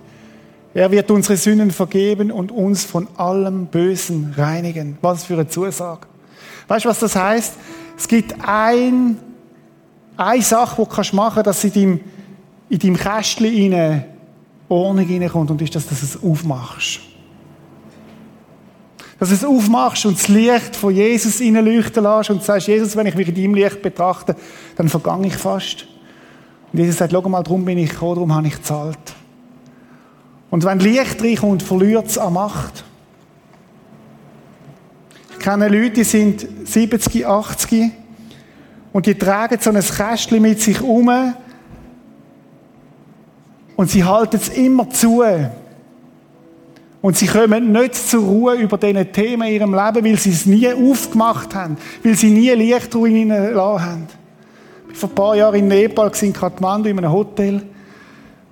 Er 0.73 0.91
wird 0.91 1.11
unsere 1.11 1.37
Sünden 1.37 1.71
vergeben 1.71 2.31
und 2.31 2.51
uns 2.51 2.83
von 2.83 3.07
allem 3.15 3.67
Bösen 3.67 4.33
reinigen. 4.35 4.97
Was 5.01 5.23
für 5.23 5.35
eine 5.35 5.47
Zusage. 5.47 6.07
Weißt 6.67 6.85
du, 6.85 6.89
was 6.89 6.99
das 6.99 7.15
heißt? 7.15 7.53
Es 7.97 8.07
gibt 8.07 8.35
ein 8.45 9.17
eine 10.17 10.41
Sache, 10.41 10.81
die 10.81 11.09
du 11.09 11.15
machen 11.15 11.43
kannst, 11.43 11.47
dass 11.47 11.63
in 11.63 11.73
deinem, 11.73 11.99
in 12.69 12.79
deinem 12.79 12.97
Kästchen 12.97 13.73
rein 13.73 14.05
Ordnung 14.69 15.07
reinkommt, 15.07 15.51
und 15.51 15.61
ist, 15.61 15.75
dass 15.75 15.87
du 15.87 15.93
es 15.93 16.23
aufmachst. 16.23 16.99
Dass 19.19 19.29
du 19.29 19.35
es 19.35 19.45
aufmachst 19.45 20.05
und 20.05 20.17
das 20.17 20.27
Licht 20.27 20.75
von 20.75 20.93
Jesus 20.93 21.39
reinleuchten 21.39 22.03
lässt 22.03 22.29
und 22.29 22.43
sagst, 22.43 22.67
Jesus, 22.67 22.95
wenn 22.95 23.07
ich 23.07 23.15
mich 23.15 23.27
in 23.27 23.35
deinem 23.35 23.55
Licht 23.55 23.81
betrachte, 23.81 24.35
dann 24.75 24.89
vergange 24.89 25.27
ich 25.27 25.35
fast. 25.35 25.85
Und 26.71 26.79
Jesus 26.79 26.97
sagt, 26.97 27.11
schau 27.11 27.21
mal, 27.29 27.43
darum 27.43 27.63
bin 27.63 27.77
ich 27.77 27.91
gekommen, 27.91 28.15
darum 28.15 28.33
habe 28.33 28.47
ich 28.47 28.55
gezahlt. 28.55 28.97
Und 30.49 30.63
wenn 30.65 30.79
Licht 30.79 31.21
reinkommt, 31.21 31.63
verliert 31.63 32.07
es 32.07 32.17
an 32.17 32.33
Macht. 32.33 32.83
Ich 35.31 35.39
kenne 35.39 35.67
Leute, 35.67 35.91
die 35.91 36.03
sind 36.03 36.47
70, 36.65 37.25
80 37.27 37.91
und 38.93 39.07
die 39.07 39.15
tragen 39.15 39.57
so 39.59 39.71
ein 39.71 39.81
Kästchen 39.81 40.41
mit 40.41 40.61
sich 40.61 40.79
um. 40.81 41.11
Und 43.75 43.89
sie 43.89 44.03
halten 44.03 44.37
es 44.37 44.49
immer 44.49 44.89
zu. 44.91 45.23
Und 47.01 47.17
sie 47.17 47.25
kommen 47.25 47.71
nicht 47.71 47.95
zur 47.95 48.23
Ruhe 48.23 48.53
über 48.53 48.77
diese 48.77 49.05
Themen 49.07 49.47
in 49.47 49.55
ihrem 49.55 49.73
Leben, 49.73 50.05
weil 50.05 50.17
sie 50.17 50.29
es 50.29 50.45
nie 50.45 50.71
aufgemacht 50.71 51.53
haben, 51.55 51.75
weil 52.03 52.15
sie 52.15 52.29
nie 52.29 52.51
Licht 52.51 52.93
in 52.93 53.05
ihnen 53.07 53.47
gelassen 53.47 53.85
haben. 53.85 54.07
Ich 54.93 55.01
war 55.01 55.09
vor 55.09 55.09
ein 55.09 55.15
paar 55.15 55.35
Jahren 55.35 55.55
in 55.55 55.67
Nepal, 55.67 56.11
in 56.21 56.31
Kathmandu, 56.31 56.87
in 56.89 56.97
einem 56.99 57.11
Hotel. 57.11 57.57
Dann 57.57 57.65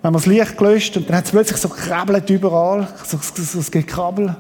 haben 0.04 0.14
wir 0.16 0.18
das 0.18 0.26
Licht 0.26 0.58
gelöscht 0.58 0.98
und 0.98 1.08
dann 1.08 1.18
hat 1.18 1.26
es 1.26 1.32
plötzlich 1.32 1.62
so 1.62 1.70
krabbelt 1.70 2.30
überall, 2.32 2.88
so, 3.06 3.18
so, 3.22 3.44
so 3.44 3.60
ein 3.60 3.72
Gekrabbel. 3.72 4.26
Und 4.26 4.36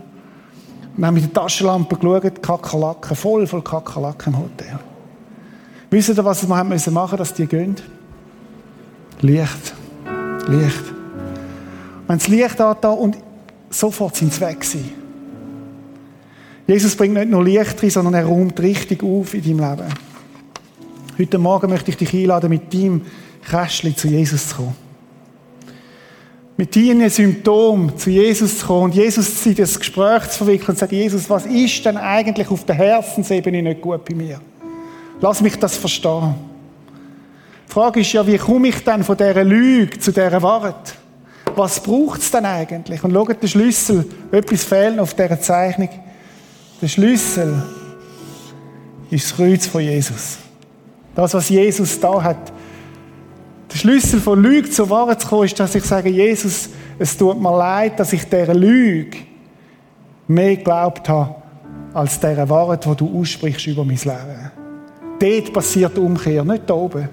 dann 0.97 1.05
haben 1.05 1.15
wir 1.15 1.21
mit 1.21 1.35
der 1.35 1.41
Taschenlampe 1.41 1.95
geschaut, 1.95 2.41
Kakerlaken, 2.41 3.15
voll 3.15 3.45
voll 3.45 3.61
Kakerlaken 3.61 4.33
im 4.33 4.39
Hotel. 4.39 4.90
Wisst 5.91 6.07
ihr, 6.07 6.23
was 6.23 6.41
wir 6.41 6.47
machen 6.47 6.69
müssen 6.69 6.95
dass 7.17 7.33
die 7.33 7.45
gehen? 7.45 7.75
Licht. 9.19 9.73
Licht. 10.47 10.83
Wenn 12.07 12.17
das 12.17 12.27
Licht 12.29 12.59
da 12.59 12.71
und 12.71 13.17
sofort 13.69 14.15
sind 14.15 14.33
sie 14.33 14.39
weg 14.39 14.61
gewesen. 14.61 14.93
Jesus 16.65 16.95
bringt 16.95 17.15
nicht 17.15 17.29
nur 17.29 17.43
Licht 17.43 17.83
rein, 17.83 17.89
sondern 17.89 18.13
er 18.13 18.25
räumt 18.25 18.57
richtig 18.61 19.03
auf 19.03 19.33
in 19.33 19.43
deinem 19.43 19.59
Leben. 19.59 19.93
Heute 21.19 21.37
Morgen 21.37 21.69
möchte 21.69 21.91
ich 21.91 21.97
dich 21.97 22.13
einladen, 22.13 22.49
mit 22.49 22.73
deinem 22.73 23.01
Kästchen 23.49 23.95
zu 23.95 24.07
Jesus 24.07 24.47
zu 24.47 24.55
kommen. 24.55 24.75
Mit 26.55 26.73
deinen 26.73 27.09
Symptomen 27.09 27.97
zu 27.97 28.09
Jesus 28.09 28.59
zu 28.59 28.65
kommen 28.65 28.83
und 28.85 28.95
Jesus 28.95 29.45
in 29.45 29.55
das 29.55 29.77
Gespräch 29.77 30.29
zu 30.29 30.37
verwickeln 30.37 30.69
und 30.69 30.75
zu 30.75 30.85
sagen, 30.85 30.95
Jesus, 30.95 31.29
was 31.29 31.45
ist 31.45 31.85
denn 31.85 31.97
eigentlich 31.97 32.49
auf 32.49 32.63
der 32.65 32.75
Herzensebene 32.75 33.61
nicht 33.61 33.81
gut 33.81 34.05
bei 34.05 34.15
mir? 34.15 34.39
Lass 35.21 35.39
mich 35.39 35.57
das 35.57 35.77
verstehen. 35.77 36.33
Die 37.67 37.71
Frage 37.71 38.01
ist 38.01 38.11
ja, 38.11 38.25
wie 38.25 38.37
komme 38.37 38.69
ich 38.69 38.83
dann 38.83 39.03
von 39.03 39.15
dieser 39.15 39.43
Lüge 39.43 39.99
zu 39.99 40.11
dieser 40.11 40.41
Wahrheit? 40.41 40.95
Was 41.55 41.79
braucht 41.81 42.21
es 42.21 42.31
denn 42.31 42.45
eigentlich? 42.45 43.03
Und 43.03 43.13
schaut 43.13 43.41
den 43.41 43.47
Schlüssel, 43.47 44.05
etwas 44.31 44.63
fehlt 44.63 44.99
auf 44.99 45.13
dieser 45.13 45.39
Zeichnung. 45.39 45.89
Der 46.81 46.87
Schlüssel 46.87 47.61
ist 49.11 49.29
das 49.29 49.37
Kreuz 49.37 49.67
von 49.67 49.81
Jesus. 49.81 50.39
Das, 51.13 51.33
was 51.33 51.49
Jesus 51.49 51.99
da 51.99 52.23
hat. 52.23 52.51
Der 53.71 53.77
Schlüssel 53.77 54.19
von 54.19 54.41
Lüge 54.41 54.69
zur 54.69 54.89
Wahrheit 54.89 55.21
zu 55.21 55.27
kommen, 55.27 55.45
ist, 55.45 55.59
dass 55.59 55.75
ich 55.75 55.83
sage, 55.83 56.09
Jesus, 56.09 56.69
es 56.97 57.15
tut 57.15 57.39
mir 57.39 57.55
leid, 57.55 57.99
dass 57.99 58.11
ich 58.11 58.27
dieser 58.27 58.55
Lüge 58.55 59.17
mehr 60.27 60.55
geglaubt 60.55 61.07
habe, 61.07 61.35
als 61.93 62.19
dieser 62.19 62.49
Wahrheit, 62.49 62.85
die 62.85 62.95
du 62.95 63.21
aussprichst 63.21 63.67
über 63.67 63.85
mein 63.85 63.97
Leben 63.97 64.51
dort 65.21 65.53
passiert 65.53 65.95
die 65.95 66.01
Umkehr, 66.01 66.43
nicht 66.43 66.63
da 66.69 66.73
oben. 66.73 67.09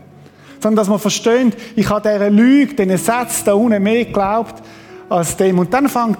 Sondern 0.61 0.77
dass 0.77 0.89
man 0.89 0.99
versteht, 0.99 1.57
ich 1.77 1.89
habe 1.89 2.09
dieser 2.09 2.31
Lüge, 2.31 2.75
diesen 2.75 2.99
Satz 2.99 3.45
da 3.45 3.55
unten 3.55 3.83
mehr 3.83 4.05
geglaubt 4.05 4.63
als 5.09 5.37
dem. 5.37 5.59
Und 5.59 5.73
dann 5.73 5.89
fängt, 5.89 6.19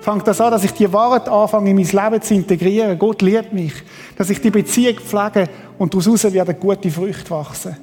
fängt 0.00 0.26
das 0.26 0.40
an, 0.40 0.50
dass 0.50 0.64
ich 0.64 0.72
die 0.72 0.92
Wahrheit 0.92 1.28
anfange, 1.28 1.70
in 1.70 1.76
mein 1.76 1.84
Leben 1.84 2.22
zu 2.22 2.34
integrieren. 2.34 2.98
Gott 2.98 3.22
liebt 3.22 3.52
mich. 3.52 3.74
Dass 4.16 4.30
ich 4.30 4.40
die 4.40 4.50
Beziehung 4.50 4.96
pflege 4.96 5.48
und 5.78 5.94
daraus 5.94 6.32
werden 6.32 6.56
gute 6.58 6.90
Früchte 6.90 7.30
wachsen. 7.30 7.76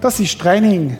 Das 0.00 0.18
ist 0.18 0.38
Training. 0.40 0.96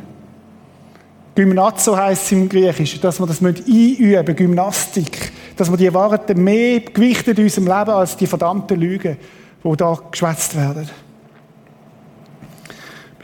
Gymnazo 1.35 1.97
heisst 1.97 2.25
es 2.25 2.33
im 2.33 2.49
Griechischen, 2.49 3.01
dass 3.01 3.21
wir 3.21 3.27
das 3.27 3.41
einüben 3.41 4.11
müssen, 4.11 4.37
Gymnastik. 4.37 5.33
Dass 5.57 5.71
wir 5.71 5.77
die 5.77 5.95
Wahrheit 5.95 6.37
mehr 6.37 6.81
gewichtet 6.81 7.39
in 7.39 7.45
unserem 7.45 7.67
Leben 7.67 7.91
als 7.91 8.17
die 8.17 8.27
verdammten 8.27 8.79
Lügen, 8.79 9.17
die 9.65 9.77
da 9.77 9.99
geschwätzt 10.11 10.55
werden 10.57 10.89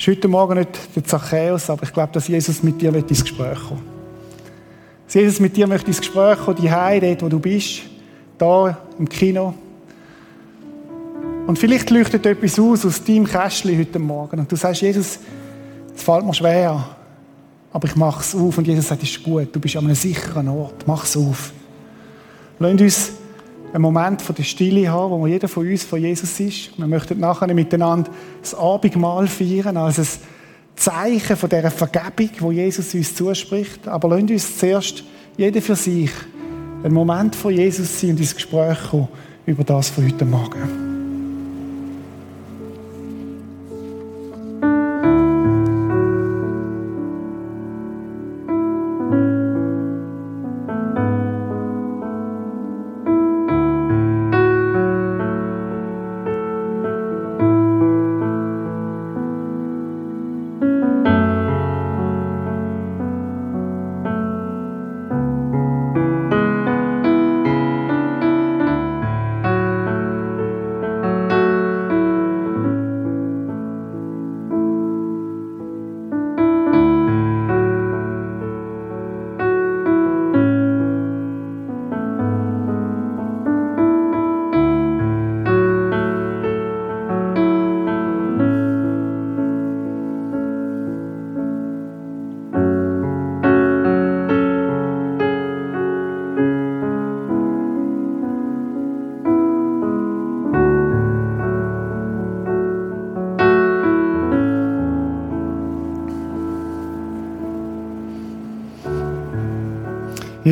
bist 0.05 0.19
heute 0.19 0.29
Morgen 0.29 0.59
nicht 0.59 0.69
der 0.95 1.05
Zachäus, 1.05 1.71
aber 1.71 1.85
ich 1.85 1.93
glaube, 1.93 2.13
dass 2.13 2.29
Jesus 2.29 2.63
mit 2.63 2.79
dir 2.79 2.95
ins 2.95 3.23
Gespräch 3.23 3.59
kommen 3.69 3.83
Dass 5.07 5.15
Jesus 5.15 5.41
mit 5.41 5.57
dir 5.57 5.67
möchte 5.67 5.87
ins 5.87 6.01
Gespräch 6.01 6.39
kommen, 6.41 6.59
die 6.61 6.71
Heide, 6.71 7.07
dort, 7.09 7.23
wo 7.23 7.29
du 7.31 7.39
bist, 7.39 7.81
da 8.37 8.77
im 8.99 9.09
Kino. 9.09 9.55
Und 11.47 11.59
vielleicht 11.59 11.89
leuchtet 11.89 12.27
etwas 12.27 12.59
aus 12.59 12.85
aus 12.85 13.03
deinem 13.03 13.25
Kästchen 13.25 13.79
heute 13.79 13.99
Morgen. 13.99 14.41
Und 14.41 14.53
du 14.53 14.57
sagst, 14.57 14.83
Jesus, 14.83 15.21
es 15.97 16.03
fällt 16.03 16.27
mir 16.27 16.35
schwer, 16.35 16.85
aber 17.73 17.89
ich 17.89 17.97
mache 17.97 18.21
es 18.21 18.35
auf. 18.35 18.59
Und 18.59 18.67
Jesus 18.67 18.89
sagt, 18.89 19.03
es 19.03 19.09
ist 19.09 19.23
gut, 19.23 19.57
du 19.57 19.61
bist 19.61 19.75
an 19.77 19.87
einem 19.87 19.95
sicheren 19.95 20.49
Ort, 20.49 20.87
mach 20.87 21.05
es 21.05 21.17
auf. 21.17 21.51
Lass 22.59 22.73
uns 22.73 23.13
einen 23.75 23.83
Moment 23.83 24.23
von 24.23 24.37
der 24.37 24.45
Stille 24.45 24.89
haben, 24.89 25.21
wo 25.21 25.27
jeder 25.27 25.49
von 25.49 25.69
uns 25.69 25.83
von 25.83 26.01
Jesus 26.01 26.39
ist. 26.39 26.79
Wir 26.79 26.87
möchten 26.87 27.19
nachher 27.19 27.53
miteinander 27.53 28.09
das 28.41 28.55
Abendmahl 28.55 29.27
feiern, 29.27 29.77
als 29.77 29.99
ein 29.99 30.07
Zeichen 30.77 31.37
von 31.37 31.49
dieser 31.49 31.73
Vergebung, 31.73 32.31
wo 32.39 32.53
Jesus 32.53 32.95
uns 32.95 33.17
zuspricht. 33.17 33.89
Aber 33.89 34.09
lasst 34.11 34.31
uns 34.31 34.59
zuerst, 34.59 35.05
jeder 35.37 35.61
für 35.61 35.75
sich, 35.75 36.13
einen 36.85 36.95
Moment 36.95 37.35
von 37.35 37.53
Jesus 37.53 38.01
sein 38.01 38.11
und 38.11 38.21
ins 38.21 38.37
Gespräch 38.37 38.79
kommen 38.91 39.09
über 39.45 39.65
das 39.65 39.91
von 39.91 40.07
heute 40.07 40.25
Morgen. 40.25 40.84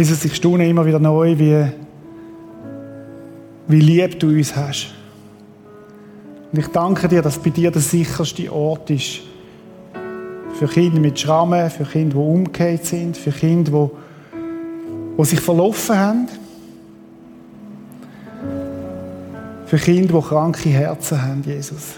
Jesus, 0.03 0.25
ich 0.25 0.35
staune 0.35 0.69
immer 0.69 0.85
wieder 0.85 0.99
neu, 0.99 1.39
wie, 1.39 1.65
wie 3.69 3.81
lieb 3.81 4.19
du 4.19 4.31
uns 4.31 4.57
hast. 4.57 4.89
Und 6.51 6.59
ich 6.59 6.67
danke 6.67 7.07
dir, 7.07 7.23
dass 7.23 7.39
bei 7.39 7.51
dir 7.51 7.71
der 7.71 7.83
sicherste 7.83 8.53
Ort 8.53 8.91
ist. 8.91 9.21
Für 10.59 10.67
Kinder 10.67 10.99
mit 10.99 11.21
Schrammen, 11.21 11.71
für 11.71 11.85
Kinder, 11.85 12.17
die 12.17 12.21
umgekehrt 12.21 12.85
sind, 12.85 13.17
für 13.17 13.31
Kinder, 13.31 13.71
die, 13.71 14.39
die 15.19 15.25
sich 15.25 15.41
verlaufen 15.41 15.97
haben. 15.97 16.29
Für 19.67 19.79
Kinder, 19.79 20.21
die 20.21 20.27
kranke 20.27 20.69
Herzen 20.69 21.23
haben, 21.23 21.45
Jesus. 21.47 21.93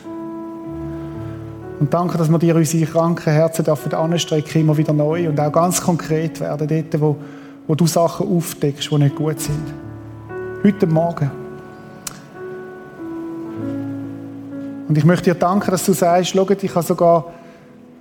Und 1.81 1.95
danke, 1.95 2.19
dass 2.19 2.29
wir 2.29 2.39
dir 2.39 2.55
unsere 2.55 2.85
kranken 2.85 3.33
Herzen 3.33 3.65
dürfen 3.65 3.95
anstrecken, 3.95 4.61
immer 4.61 4.77
wieder 4.77 4.93
neu 4.93 5.27
und 5.31 5.41
auch 5.41 5.51
ganz 5.51 5.81
konkret 5.81 6.39
werden, 6.41 6.69
dort, 6.69 7.01
wo 7.01 7.17
wo 7.67 7.75
du 7.75 7.87
Sachen 7.87 8.29
aufdeckst, 8.29 8.91
die 8.91 8.99
nicht 8.99 9.17
gut 9.17 9.41
sind. 9.41 9.73
Heute 10.63 10.87
Morgen. 10.87 11.31
Und 14.89 14.99
ich 14.99 15.05
möchte 15.05 15.33
dir 15.33 15.39
danken, 15.39 15.71
dass 15.71 15.87
du 15.87 15.93
sagst, 15.93 16.33
schaut, 16.33 16.63
ich 16.63 16.75
habe 16.75 16.87
sogar 16.87 17.27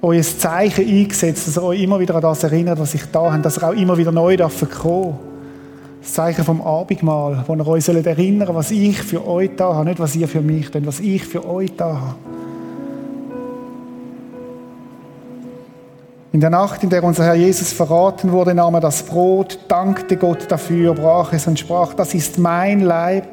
euer 0.02 0.22
Zeichen 0.22 0.86
eingesetzt, 0.86 1.48
dass 1.48 1.58
ihr 1.58 1.64
euch 1.64 1.82
immer 1.82 2.00
wieder 2.00 2.16
an 2.16 2.22
das 2.22 2.44
erinnert, 2.44 2.78
was 2.78 2.94
ich 2.94 3.06
da 3.06 3.32
habe, 3.32 3.42
dass 3.42 3.58
ihr 3.58 3.68
auch 3.68 3.74
immer 3.74 3.98
wieder 3.98 4.12
neu 4.12 4.36
kommen 4.38 5.18
Das 6.02 6.14
Zeichen 6.14 6.44
vom 6.44 6.62
Abendmahl, 6.62 7.46
wo 7.48 7.56
ihr 7.56 7.68
euch 7.68 7.88
erinnern 7.88 8.48
sollt, 8.48 8.56
was 8.56 8.72
ich 8.72 9.02
für 9.02 9.26
euch 9.26 9.52
da 9.56 9.74
habe, 9.76 9.86
nicht 9.86 10.00
was 10.00 10.16
ihr 10.16 10.28
für 10.28 10.42
mich, 10.42 10.72
denn 10.72 10.86
was 10.86 11.00
ich 11.00 11.24
für 11.24 11.48
euch 11.48 11.74
da 11.78 11.86
habe. 11.86 12.33
In 16.34 16.40
der 16.40 16.50
Nacht, 16.50 16.82
in 16.82 16.90
der 16.90 17.04
unser 17.04 17.26
Herr 17.26 17.36
Jesus 17.36 17.72
verraten 17.74 18.32
wurde, 18.32 18.56
nahm 18.56 18.74
er 18.74 18.82
das 18.82 19.04
Brot, 19.04 19.60
dankte 19.68 20.18
Gott 20.18 20.48
dafür, 20.50 20.96
brach 20.96 21.32
es 21.32 21.46
und 21.46 21.60
sprach, 21.60 21.94
das 21.94 22.16
ist 22.16 22.40
mein 22.40 22.80
Leib, 22.80 23.28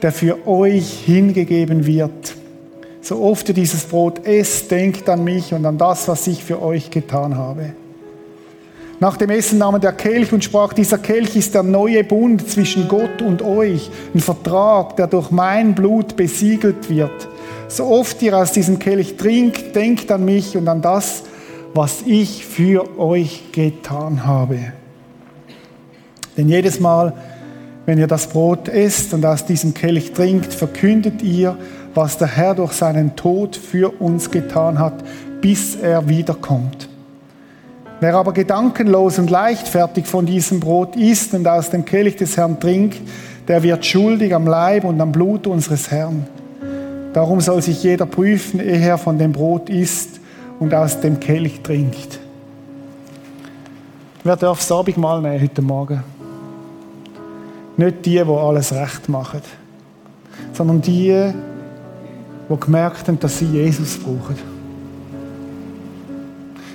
der 0.00 0.12
für 0.12 0.46
euch 0.46 1.00
hingegeben 1.04 1.86
wird. 1.86 2.36
So 3.00 3.20
oft 3.20 3.48
ihr 3.48 3.54
dieses 3.54 3.82
Brot 3.82 4.24
esst, 4.28 4.70
denkt 4.70 5.08
an 5.08 5.24
mich 5.24 5.52
und 5.52 5.66
an 5.66 5.76
das, 5.76 6.06
was 6.06 6.28
ich 6.28 6.44
für 6.44 6.62
euch 6.62 6.92
getan 6.92 7.36
habe. 7.36 7.72
Nach 9.00 9.16
dem 9.16 9.30
Essen 9.30 9.58
nahm 9.58 9.74
er 9.74 9.80
der 9.80 9.92
Kelch 9.92 10.32
und 10.32 10.44
sprach, 10.44 10.72
dieser 10.72 10.98
Kelch 10.98 11.34
ist 11.34 11.52
der 11.56 11.64
neue 11.64 12.04
Bund 12.04 12.48
zwischen 12.48 12.86
Gott 12.86 13.22
und 13.22 13.42
euch, 13.42 13.90
ein 14.14 14.20
Vertrag, 14.20 14.94
der 14.94 15.08
durch 15.08 15.32
mein 15.32 15.74
Blut 15.74 16.14
besiegelt 16.14 16.88
wird. 16.88 17.28
So 17.66 17.86
oft 17.86 18.22
ihr 18.22 18.38
aus 18.38 18.52
diesem 18.52 18.78
Kelch 18.78 19.16
trinkt, 19.16 19.74
denkt 19.74 20.12
an 20.12 20.24
mich 20.24 20.56
und 20.56 20.68
an 20.68 20.80
das, 20.80 21.24
was 21.74 22.02
ich 22.06 22.46
für 22.46 22.98
euch 22.98 23.50
getan 23.50 24.24
habe. 24.24 24.58
Denn 26.36 26.48
jedes 26.48 26.78
Mal, 26.78 27.12
wenn 27.84 27.98
ihr 27.98 28.06
das 28.06 28.28
Brot 28.28 28.68
esst 28.68 29.12
und 29.12 29.26
aus 29.26 29.44
diesem 29.44 29.74
Kelch 29.74 30.12
trinkt, 30.12 30.54
verkündet 30.54 31.22
ihr, 31.22 31.58
was 31.92 32.16
der 32.16 32.28
Herr 32.28 32.54
durch 32.54 32.72
seinen 32.72 33.16
Tod 33.16 33.56
für 33.56 34.00
uns 34.00 34.30
getan 34.30 34.78
hat, 34.78 35.04
bis 35.40 35.76
er 35.76 36.08
wiederkommt. 36.08 36.88
Wer 38.00 38.14
aber 38.14 38.32
gedankenlos 38.32 39.18
und 39.18 39.30
leichtfertig 39.30 40.06
von 40.06 40.26
diesem 40.26 40.60
Brot 40.60 40.96
isst 40.96 41.34
und 41.34 41.46
aus 41.46 41.70
dem 41.70 41.84
Kelch 41.84 42.16
des 42.16 42.36
Herrn 42.36 42.58
trinkt, 42.58 43.00
der 43.48 43.62
wird 43.62 43.84
schuldig 43.84 44.34
am 44.34 44.46
Leib 44.46 44.84
und 44.84 45.00
am 45.00 45.12
Blut 45.12 45.46
unseres 45.46 45.90
Herrn. 45.90 46.26
Darum 47.12 47.40
soll 47.40 47.62
sich 47.62 47.82
jeder 47.82 48.06
prüfen, 48.06 48.60
ehe 48.60 48.80
er 48.80 48.98
von 48.98 49.18
dem 49.18 49.32
Brot 49.32 49.68
isst 49.68 50.20
und 50.60 50.74
aus 50.74 51.00
dem 51.00 51.20
Kelch 51.20 51.60
trinkt. 51.62 52.20
Wer 54.22 54.36
darf 54.36 54.58
das 54.58 54.72
Abendmahl 54.72 55.20
nehmen 55.20 55.42
heute 55.42 55.62
Morgen? 55.62 56.02
Nicht 57.76 58.06
die, 58.06 58.12
die 58.12 58.20
alles 58.20 58.72
recht 58.72 59.08
machen, 59.08 59.42
sondern 60.52 60.80
die, 60.80 61.32
die 62.48 62.60
gemerkt 62.60 63.08
haben, 63.08 63.18
dass 63.18 63.38
sie 63.38 63.46
Jesus 63.46 63.98
brauchen. 63.98 64.36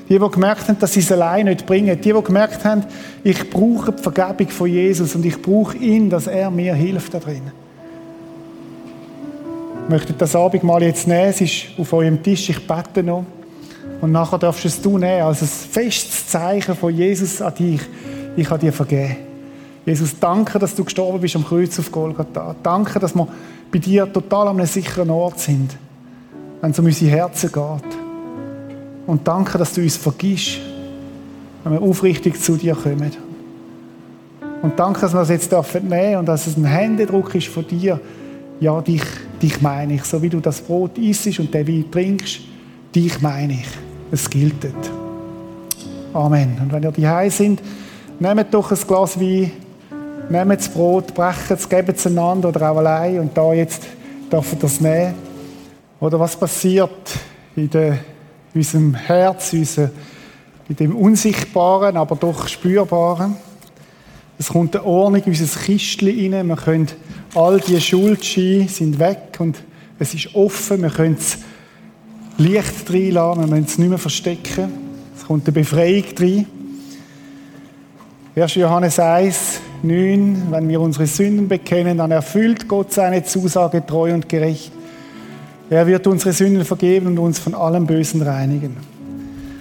Die, 0.09 0.19
die 0.19 0.29
gemerkt 0.29 0.67
haben, 0.67 0.77
dass 0.79 0.93
sie 0.93 0.99
es 0.99 1.11
allein 1.11 1.45
nicht 1.45 1.65
bringen. 1.65 1.99
Die, 1.99 2.13
die 2.13 2.23
gemerkt 2.23 2.65
haben, 2.65 2.83
ich 3.23 3.49
brauche 3.49 3.93
die 3.93 4.01
Vergebung 4.03 4.49
von 4.49 4.67
Jesus 4.67 5.15
und 5.15 5.25
ich 5.25 5.41
brauche 5.41 5.77
ihn, 5.77 6.09
dass 6.09 6.27
er 6.27 6.51
mir 6.51 6.73
hilft 6.73 7.13
da 7.13 7.19
drin. 7.19 7.51
Ich 9.83 9.89
möchte 9.89 10.13
das 10.13 10.35
Abendmahl 10.35 10.83
jetzt 10.83 11.07
nehmen. 11.07 11.29
Es 11.29 11.41
ist 11.41 11.65
auf 11.77 11.93
eurem 11.93 12.21
Tisch. 12.21 12.49
Ich 12.49 12.67
bete 12.67 13.01
noch. 13.01 13.23
Und 14.01 14.11
nachher 14.11 14.37
darfst 14.37 14.63
du 14.63 14.67
es 14.67 14.81
du 14.81 14.97
nehmen, 14.97 15.23
als 15.23 15.41
ein 15.41 15.47
festes 15.47 16.27
Zeichen 16.27 16.75
von 16.75 16.95
Jesus 16.95 17.41
an 17.41 17.53
dich. 17.53 17.81
Ich 18.37 18.49
habe 18.49 18.59
dir 18.59 18.71
vergeben. 18.71 19.17
Jesus, 19.85 20.17
danke, 20.19 20.59
dass 20.59 20.75
du 20.75 20.83
gestorben 20.83 21.19
bist 21.19 21.35
am 21.35 21.45
Kreuz 21.45 21.77
auf 21.79 21.91
Golgatha. 21.91 22.55
Danke, 22.63 22.99
dass 22.99 23.15
wir 23.15 23.27
bei 23.71 23.79
dir 23.79 24.11
total 24.11 24.47
an 24.49 24.57
einem 24.57 24.67
sicheren 24.67 25.09
Ort 25.09 25.39
sind, 25.39 25.75
wenn 26.61 26.71
es 26.71 26.79
um 26.79 26.85
unsere 26.85 27.11
Herzen 27.11 27.51
geht. 27.51 27.97
Und 29.07 29.27
danke, 29.27 29.57
dass 29.57 29.73
du 29.73 29.81
uns 29.81 29.97
vergisst, 29.97 30.59
wenn 31.63 31.73
wir 31.73 31.81
aufrichtig 31.81 32.39
zu 32.39 32.55
dir 32.55 32.75
kommen. 32.75 33.11
Und 34.61 34.77
danke, 34.77 35.01
dass 35.01 35.13
wir 35.13 35.21
es 35.21 35.29
jetzt 35.29 35.51
nehmen 35.51 35.89
dürfen 35.89 36.15
und 36.17 36.25
dass 36.25 36.47
es 36.47 36.55
ein 36.55 36.65
Händedruck 36.65 37.33
ist 37.35 37.47
von 37.47 37.67
dir. 37.67 37.99
Ja, 38.59 38.81
dich, 38.81 39.03
dich 39.41 39.61
meine 39.61 39.95
ich. 39.95 40.03
So 40.03 40.21
wie 40.21 40.29
du 40.29 40.39
das 40.39 40.61
Brot 40.61 40.97
isst 40.97 41.39
und 41.39 41.53
den 41.53 41.67
Wein 41.67 41.85
trinkst, 41.89 42.41
dich 42.93 43.21
meine 43.21 43.53
ich 43.53 43.88
es 44.11 44.29
gilt. 44.29 44.67
Amen. 46.13 46.57
Und 46.61 46.71
wenn 46.71 46.83
ihr 46.83 46.91
die 46.91 47.29
sind, 47.29 47.61
nehmt 48.19 48.53
doch 48.53 48.71
ein 48.71 48.77
Glas 48.87 49.19
Wein, 49.19 49.51
nehmt 50.29 50.59
das 50.59 50.69
Brot, 50.69 51.13
brecht 51.13 51.51
es, 51.51 51.69
gebt 51.69 51.97
es 51.97 52.07
einander 52.07 52.49
oder 52.49 52.71
auch 52.71 52.77
allein 52.77 53.19
und 53.19 53.37
da 53.37 53.53
jetzt 53.53 53.83
dürft 54.31 54.53
ihr 54.53 54.59
das 54.59 54.81
nehmen. 54.81 55.13
Oder 55.99 56.19
was 56.19 56.35
passiert 56.35 56.89
in, 57.55 57.69
der, 57.69 57.93
in 58.53 58.61
unserem 58.61 58.95
Herz, 58.95 59.53
in 59.53 59.89
dem 60.69 60.95
Unsichtbaren, 60.95 61.97
aber 61.97 62.15
doch 62.15 62.47
Spürbaren? 62.47 63.35
Es 64.37 64.49
kommt 64.49 64.75
eine 64.75 64.85
Ordnung 64.85 65.21
in 65.23 65.31
unser 65.31 65.59
Kistchen 65.59 66.33
rein. 66.33 66.47
Wir 66.47 66.55
können 66.55 66.87
all 67.35 67.59
die 67.59 67.79
Schuldscheine 67.79 68.69
sind 68.69 68.97
weg 68.97 69.35
und 69.39 69.57
Es 70.01 70.13
ist 70.13 70.33
offen, 70.33 70.81
wir 70.81 70.89
können 70.89 71.17
es 71.19 71.39
Licht 72.39 72.89
reinlassen, 72.89 73.43
wir 73.43 73.47
müssen 73.47 73.65
es 73.65 73.77
nicht 73.77 73.89
mehr 73.89 73.97
verstecken. 73.97 74.71
Es 75.15 75.25
kommt 75.25 75.45
eine 75.45 75.51
Befreiung 75.51 76.05
rein. 76.17 76.45
1. 78.35 78.55
Johannes 78.55 78.97
1, 78.97 79.59
9, 79.83 80.43
wenn 80.49 80.69
wir 80.69 80.79
unsere 80.79 81.05
Sünden 81.05 81.49
bekennen, 81.49 81.97
dann 81.97 82.11
erfüllt 82.11 82.67
Gott 82.69 82.93
seine 82.93 83.23
Zusage 83.25 83.85
treu 83.85 84.13
und 84.13 84.29
gerecht. 84.29 84.71
Er 85.69 85.85
wird 85.85 86.07
unsere 86.07 86.31
Sünden 86.31 86.63
vergeben 86.63 87.07
und 87.07 87.19
uns 87.19 87.39
von 87.39 87.53
allem 87.53 87.85
Bösen 87.85 88.21
reinigen. 88.21 88.77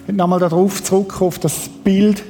Ich 0.07 0.15
nochmal 0.15 0.39
darauf 0.39 0.83
zurück, 0.83 1.21
auf 1.21 1.41
das 1.41 1.69
Bild. 1.83 2.23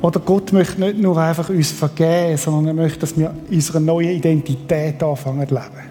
Oder 0.00 0.20
Gott 0.20 0.52
möchte 0.52 0.80
nicht 0.80 0.98
nur 0.98 1.16
einfach 1.18 1.48
uns 1.48 1.72
vergeben, 1.72 2.36
sondern 2.36 2.68
er 2.68 2.82
möchte, 2.84 3.00
dass 3.00 3.16
wir 3.18 3.34
unsere 3.50 3.80
neue 3.80 4.12
Identität 4.12 5.02
anfangen 5.02 5.48
zu 5.48 5.54
leben. 5.54 5.88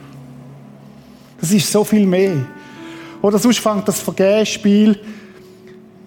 Das 1.39 1.51
ist 1.51 1.71
so 1.71 1.83
viel 1.83 2.05
mehr. 2.05 2.45
Oder 3.21 3.37
sonst 3.37 3.59
fängt 3.59 3.87
das 3.87 3.99
Vergehspiel, 3.99 4.97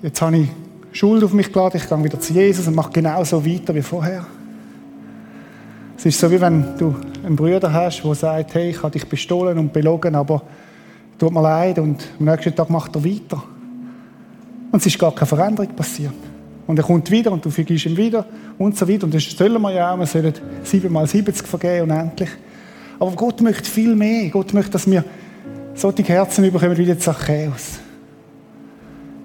jetzt 0.03 0.23
habe 0.23 0.39
ich 0.39 0.49
Schuld 0.93 1.23
auf 1.23 1.33
mich 1.33 1.53
geladen, 1.53 1.81
ich 1.83 1.89
gehe 1.89 2.05
wieder 2.05 2.21
zu 2.21 2.33
Jesus 2.33 2.67
und 2.67 2.75
mache 2.75 2.91
genauso 2.91 3.45
weiter 3.45 3.75
wie 3.75 3.83
vorher. 3.83 4.27
Es 5.97 6.07
ist 6.07 6.19
so, 6.19 6.31
wie 6.31 6.41
wenn 6.41 6.65
du 6.79 6.95
einen 7.25 7.37
Bruder 7.37 7.71
hast, 7.73 8.03
der 8.03 8.15
sagt, 8.15 8.55
hey, 8.55 8.71
ich 8.71 8.83
habe 8.83 8.93
dich 8.93 9.07
bestohlen 9.07 9.59
und 9.59 9.73
belogen, 9.73 10.15
aber 10.15 10.43
tut 11.19 11.33
mir 11.33 11.43
leid 11.43 11.79
und 11.79 12.03
am 12.19 12.25
nächsten 12.25 12.57
Tag 12.57 12.71
macht 12.71 12.97
er 12.97 13.05
weiter. 13.05 13.43
Und 14.73 14.79
es 14.79 14.87
ist 14.87 14.99
gar 14.99 15.15
keine 15.15 15.27
Veränderung 15.27 15.69
passiert. 15.77 16.15
Und 16.71 16.79
er 16.79 16.85
kommt 16.85 17.11
wieder 17.11 17.33
und 17.33 17.45
du 17.45 17.51
vergisst 17.51 17.87
ihn 17.87 17.97
wieder 17.97 18.25
und 18.57 18.79
so 18.79 18.89
weiter. 18.89 19.03
Und 19.03 19.13
das 19.13 19.25
sollen 19.25 19.61
wir 19.61 19.73
ja 19.73 19.93
auch, 19.93 19.99
wir 19.99 20.07
sollen 20.07 20.33
siebenmal 20.63 21.05
70 21.05 21.45
vergeben 21.45 21.91
unendlich. 21.91 22.29
Aber 23.01 23.11
Gott 23.11 23.41
möchte 23.41 23.69
viel 23.69 23.97
mehr. 23.97 24.31
Gott 24.31 24.55
möchte, 24.55 24.71
dass 24.71 24.89
wir 24.89 25.05
solche 25.75 26.05
Herzen 26.05 26.49
bekommen 26.53 26.77
wie 26.77 26.85
der 26.87 26.97
Zachäus 26.97 27.81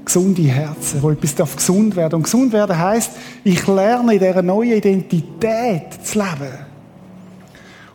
gesunde 0.03 0.41
Herzen, 0.41 1.03
wo 1.03 1.11
etwas 1.11 1.35
darf 1.35 1.55
gesund 1.55 1.95
werden. 1.95 2.15
Und 2.15 2.23
gesund 2.23 2.51
werden 2.51 2.79
heißt, 2.79 3.11
ich 3.43 3.67
lerne 3.67 4.13
in 4.13 4.19
dieser 4.19 4.41
neuen 4.41 4.73
Identität 4.73 6.03
zu 6.03 6.17
leben. 6.17 6.51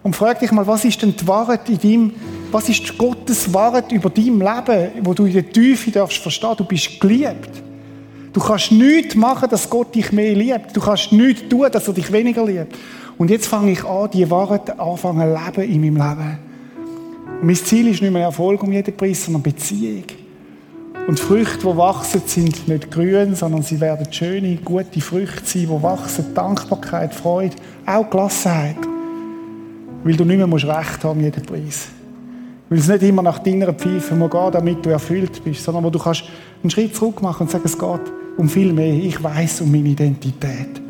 Und 0.04 0.14
frag 0.14 0.38
dich 0.38 0.52
mal, 0.52 0.66
was 0.66 0.84
ist 0.84 1.02
denn 1.02 1.16
die 1.16 1.26
Wahrheit 1.26 1.68
in 1.68 1.78
deinem, 1.78 2.12
was 2.52 2.68
ist 2.68 2.96
Gottes 2.96 3.52
Wahrheit 3.52 3.90
über 3.90 4.10
dein 4.10 4.38
Leben, 4.38 4.90
wo 5.02 5.12
du 5.12 5.26
in 5.26 5.32
der 5.32 5.50
Tiefe 5.50 5.90
darfst 5.90 6.18
verstehen, 6.18 6.54
du 6.56 6.64
bist 6.64 7.00
geliebt. 7.00 7.64
Du 8.32 8.40
kannst 8.40 8.70
nichts 8.70 9.14
machen, 9.16 9.48
dass 9.50 9.68
Gott 9.68 9.94
dich 9.94 10.12
mehr 10.12 10.34
liebt. 10.34 10.76
Du 10.76 10.80
kannst 10.80 11.12
nichts 11.12 11.48
tun, 11.48 11.66
dass 11.70 11.88
er 11.88 11.94
dich 11.94 12.12
weniger 12.12 12.44
liebt. 12.44 12.76
Und 13.18 13.30
jetzt 13.30 13.48
fange 13.48 13.72
ich 13.72 13.84
an, 13.84 14.10
die 14.10 14.30
Wahrheit 14.30 14.78
anfangen 14.78 15.36
zu 15.54 15.60
leben 15.60 15.72
in 15.72 15.80
meinem 15.80 15.96
Leben. 15.96 16.38
Und 17.40 17.46
mein 17.46 17.56
Ziel 17.56 17.88
ist 17.88 18.02
nicht 18.02 18.12
mehr 18.12 18.22
Erfolg 18.22 18.62
um 18.62 18.72
jeden 18.72 18.96
Preis, 18.96 19.24
sondern 19.24 19.42
Beziehung. 19.42 20.04
Und 21.08 21.18
Früchte, 21.18 21.58
die 21.58 21.76
wachsen, 21.76 22.22
sind 22.24 22.68
nicht 22.68 22.90
grün, 22.90 23.34
sondern 23.34 23.62
sie 23.62 23.80
werden 23.80 24.12
schöne, 24.12 24.56
gute 24.56 25.00
Früchte 25.00 25.44
sein, 25.44 25.62
die 25.62 25.82
wachsen. 25.82 26.32
Dankbarkeit, 26.34 27.14
Freude, 27.14 27.56
auch 27.84 28.08
Gelassenheit. 28.08 28.76
Weil 30.04 30.16
du 30.16 30.24
nicht 30.24 30.36
mehr 30.36 30.46
musst 30.46 30.66
Recht 30.66 31.02
haben, 31.02 31.20
jeden 31.20 31.42
Preis. 31.42 31.88
Weil 32.70 32.78
es 32.78 32.88
nicht 32.88 33.02
immer 33.02 33.22
nach 33.22 33.40
deiner 33.40 33.72
Pfeife 33.74 34.14
muss 34.14 34.30
gehen, 34.30 34.52
damit 34.52 34.86
du 34.86 34.90
erfüllt 34.90 35.42
bist, 35.42 35.64
sondern 35.64 35.82
wo 35.84 35.90
du 35.90 35.98
kannst 35.98 36.22
einen 36.62 36.70
Schritt 36.70 36.94
zurück 36.94 37.20
machen 37.20 37.42
und 37.42 37.50
sagen, 37.50 37.64
es 37.66 37.76
geht 37.76 38.00
um 38.36 38.48
viel 38.48 38.72
mehr. 38.72 38.94
Ich 38.94 39.22
weiß 39.22 39.62
um 39.62 39.72
meine 39.72 39.88
Identität. 39.88 40.80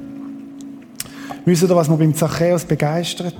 Wisst 1.47 1.62
ihr, 1.62 1.75
was 1.75 1.88
mir 1.88 1.97
beim 1.97 2.14
Zachäus 2.14 2.66
begeistert? 2.66 3.35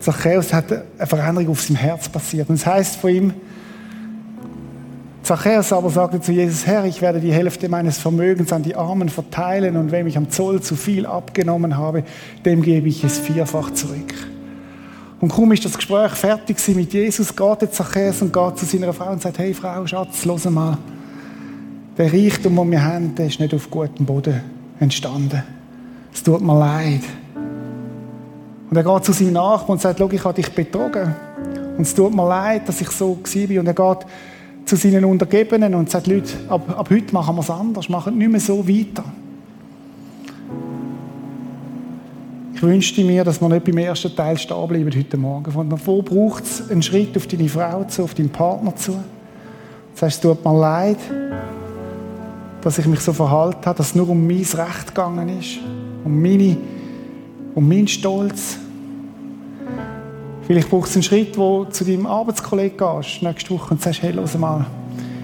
Zachäus 0.00 0.52
hat 0.52 0.72
eine 0.72 1.06
Veränderung 1.06 1.50
auf 1.50 1.62
seinem 1.62 1.76
Herz 1.76 2.08
passiert. 2.08 2.48
Und 2.48 2.56
es 2.56 2.66
heißt 2.66 2.96
von 2.96 3.10
ihm, 3.10 3.34
Zachäus 5.22 5.72
aber 5.72 5.90
sagte 5.90 6.20
zu 6.20 6.32
Jesus, 6.32 6.66
Herr, 6.66 6.84
ich 6.84 7.00
werde 7.00 7.20
die 7.20 7.32
Hälfte 7.32 7.68
meines 7.68 7.98
Vermögens 7.98 8.52
an 8.52 8.64
die 8.64 8.74
Armen 8.74 9.08
verteilen 9.08 9.76
und 9.76 9.92
wem 9.92 10.08
ich 10.08 10.16
am 10.16 10.30
Zoll 10.30 10.62
zu 10.62 10.74
viel 10.74 11.06
abgenommen 11.06 11.76
habe, 11.76 12.02
dem 12.44 12.62
gebe 12.62 12.88
ich 12.88 13.04
es 13.04 13.18
vierfach 13.18 13.72
zurück. 13.72 14.14
Und 15.20 15.32
kaum 15.32 15.50
ist 15.52 15.64
das 15.64 15.76
Gespräch 15.76 16.12
fertig 16.12 16.56
mit 16.74 16.92
Jesus, 16.92 17.34
geht 17.34 17.62
der 17.62 17.70
Zachäus 17.70 18.20
und 18.20 18.32
geht 18.32 18.58
zu 18.58 18.66
seiner 18.66 18.92
Frau 18.92 19.12
und 19.12 19.22
sagt, 19.22 19.38
hey 19.38 19.54
Frau, 19.54 19.86
Schatz, 19.86 20.24
los 20.26 20.44
mal. 20.44 20.76
Der 21.96 22.12
Reichtum, 22.12 22.56
den 22.56 22.70
wir 22.70 22.84
haben, 22.84 23.14
der 23.14 23.26
ist 23.26 23.40
nicht 23.40 23.54
auf 23.54 23.70
gutem 23.70 24.04
Boden 24.04 24.42
entstanden. 24.78 25.42
Es 26.12 26.22
tut 26.22 26.42
mir 26.42 26.58
leid. 26.58 27.00
Und 28.68 28.76
er 28.76 28.84
geht 28.84 29.04
zu 29.04 29.12
seinem 29.12 29.34
Nachbarn 29.34 29.72
und 29.72 29.80
sagt, 29.80 30.00
ich 30.00 30.24
habe 30.24 30.34
dich 30.34 30.52
betrogen. 30.52 31.14
Und 31.78 31.82
es 31.82 31.94
tut 31.94 32.14
mir 32.14 32.28
leid, 32.28 32.68
dass 32.68 32.80
ich 32.82 32.90
so 32.90 33.16
war. 33.16 33.60
Und 33.60 33.66
er 33.66 33.74
geht 33.74 34.06
zu 34.66 34.76
seinen 34.76 35.04
Untergebenen 35.06 35.74
und 35.74 35.88
sagt, 35.90 36.08
Leute, 36.08 36.34
ab, 36.48 36.78
ab 36.78 36.90
heute 36.90 37.14
machen 37.14 37.36
wir 37.36 37.40
es 37.40 37.50
anders, 37.50 37.88
machen 37.88 38.18
nicht 38.18 38.30
mehr 38.30 38.40
so 38.40 38.68
weiter. 38.68 39.04
Ich 42.56 42.62
wünschte 42.62 43.04
mir, 43.04 43.22
dass 43.22 43.38
wir 43.42 43.50
nicht 43.50 43.64
beim 43.64 43.76
ersten 43.76 44.16
Teil 44.16 44.38
stehen 44.38 44.66
bleiben 44.66 44.90
heute 44.90 45.16
Morgen. 45.18 45.52
Von 45.52 45.68
davor 45.68 46.02
braucht 46.02 46.44
es 46.44 46.70
einen 46.70 46.82
Schritt 46.82 47.14
auf 47.14 47.26
deine 47.26 47.50
Frau 47.50 47.84
zu, 47.84 48.04
auf 48.04 48.14
deinen 48.14 48.30
Partner 48.30 48.74
zu. 48.74 48.96
Das 49.92 50.02
heißt, 50.02 50.16
es 50.16 50.20
tut 50.22 50.42
mir 50.42 50.58
leid, 50.58 50.96
dass 52.62 52.78
ich 52.78 52.86
mich 52.86 53.00
so 53.00 53.12
verhalten 53.12 53.66
habe, 53.66 53.76
dass 53.76 53.88
es 53.88 53.94
nur 53.94 54.08
um 54.08 54.26
mein 54.26 54.38
Recht 54.38 54.86
gegangen 54.86 55.38
ist, 55.38 55.58
um, 56.02 56.22
meine, 56.22 56.56
um 57.54 57.68
meinen 57.68 57.88
Stolz, 57.88 58.56
Vielleicht 60.46 60.70
brauchst 60.70 60.94
du 60.94 60.98
einen 60.98 61.02
Schritt, 61.02 61.36
wo 61.36 61.64
du 61.64 61.72
zu 61.72 61.84
deinem 61.84 62.06
Arbeitskollegen 62.06 62.78
gehst, 62.78 63.20
nächste 63.20 63.50
Woche, 63.50 63.74
und 63.74 63.82
sagst, 63.82 64.00
hey, 64.00 64.12
los 64.12 64.38
mal, 64.38 64.64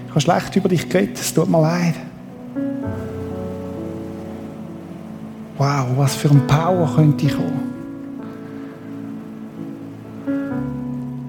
ich 0.05 0.09
habe 0.09 0.19
schlecht 0.19 0.55
über 0.57 0.67
dich 0.67 0.89
geredet, 0.89 1.17
es 1.17 1.33
tut 1.33 1.49
mir 1.49 1.61
leid. 1.61 1.95
Wow, 5.57 5.87
was 5.95 6.15
für 6.15 6.29
ein 6.29 6.47
Power 6.47 6.91
könnte 6.95 7.25
ich 7.25 7.35
kommen. 7.35 7.73